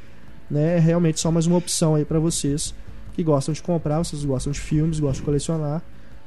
[0.51, 0.77] Né?
[0.77, 2.75] É realmente só mais uma opção aí para vocês
[3.17, 5.83] que gostam de comprar, vocês gostam de filmes, gostam de colecionar.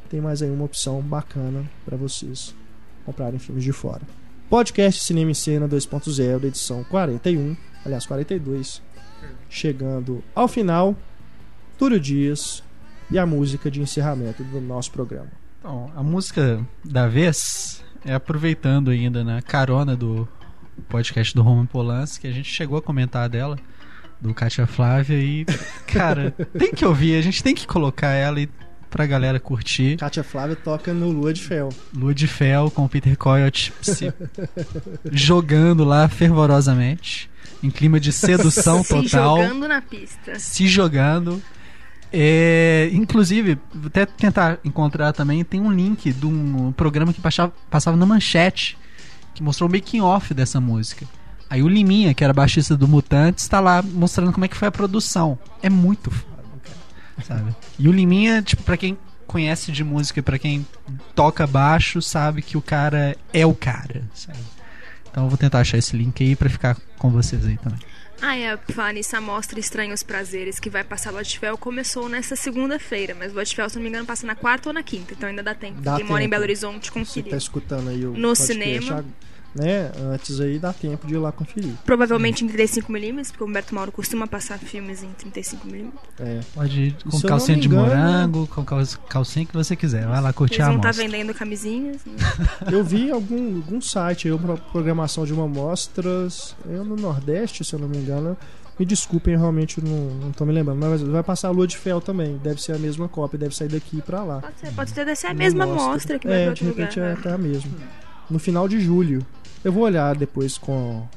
[0.09, 2.55] Tem mais aí uma opção bacana para vocês
[3.05, 4.01] comprarem filmes de fora.
[4.49, 8.81] Podcast Cinema em Cena 2.0, da edição 41, aliás 42,
[9.47, 10.95] chegando ao final.
[11.77, 12.63] Túlio Dias
[13.11, 15.29] e a música de encerramento do nosso programa.
[15.59, 20.27] Então, a música da vez é aproveitando ainda na carona do
[20.89, 23.59] podcast do Roman Polanski, que a gente chegou a comentar dela,
[24.21, 25.45] do Katia Flávia, e,
[25.87, 28.49] cara, tem que ouvir, a gente tem que colocar ela e
[28.89, 29.97] pra galera curtir.
[29.97, 31.69] Kátia Flávia toca no Lua de Fel.
[31.93, 34.11] Lua de Fel com o Peter Coyote se
[35.11, 37.29] jogando lá fervorosamente,
[37.61, 40.39] em clima de sedução Se total jogando na pista.
[40.39, 41.41] se jogando.
[42.11, 47.53] É, inclusive, vou até tentar encontrar também, tem um link de um programa que passava,
[47.69, 48.75] passava na manchete,
[49.35, 51.05] que mostrou o making off dessa música.
[51.49, 54.67] Aí o Liminha, que era baixista do Mutantes, está lá mostrando como é que foi
[54.67, 55.37] a produção.
[55.63, 57.25] É muito foda, cara.
[57.25, 57.55] Sabe?
[57.77, 60.65] E o Liminha, tipo, pra quem conhece de música, pra quem
[61.15, 64.39] toca baixo, sabe que o cara é o cara, sabe?
[65.09, 67.79] Então eu vou tentar achar esse link aí pra ficar com vocês aí também.
[68.21, 73.15] Ah, é, falar nisso, a mostra Estranhos Prazeres, que vai passar Lodifel, começou nessa segunda-feira,
[73.17, 75.55] mas Lodifel, se não me engano, passa na quarta ou na quinta, então ainda dá
[75.55, 75.79] tempo.
[75.81, 76.31] Dá Quem mora em tempo.
[76.31, 77.29] Belo Horizonte Você conferir.
[77.31, 79.05] tá escutando aí o No podcast, cinema.
[79.55, 79.91] Né?
[80.13, 81.73] Antes aí dá tempo de ir lá conferir.
[81.85, 85.87] Provavelmente em 35mm, porque o Humberto Mauro costuma passar filmes em 35mm.
[86.19, 86.39] É.
[86.53, 90.05] Pode ir com calcinha não de engano- morango, com cal- calcinha que você quiser.
[90.07, 91.05] Vai lá curtir Eles a vão estar amostra.
[91.07, 91.97] vendendo camisinhas.
[92.05, 92.13] né?
[92.71, 97.73] Eu vi algum, algum site aí, uma programação de uma mostras eu no Nordeste, se
[97.73, 98.37] eu não me engano.
[98.79, 100.79] Me desculpem, eu realmente não, não tô me lembrando.
[100.79, 102.37] Mas vai passar a Lua de Fel também.
[102.37, 104.39] Deve ser a mesma cópia, deve sair daqui pra lá.
[104.39, 106.87] Pode ser, pode ter, ser a mesma mostra que vai é, pra de outro lugar.
[106.87, 107.15] repente é né?
[107.19, 107.71] até a mesma.
[108.29, 109.25] No final de julho.
[109.63, 111.07] Eu vou olhar depois com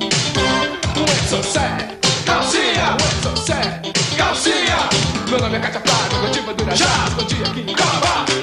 [5.28, 5.80] Meu nome é Cátia
[6.54, 8.41] dura já, escondi aqui em Caba.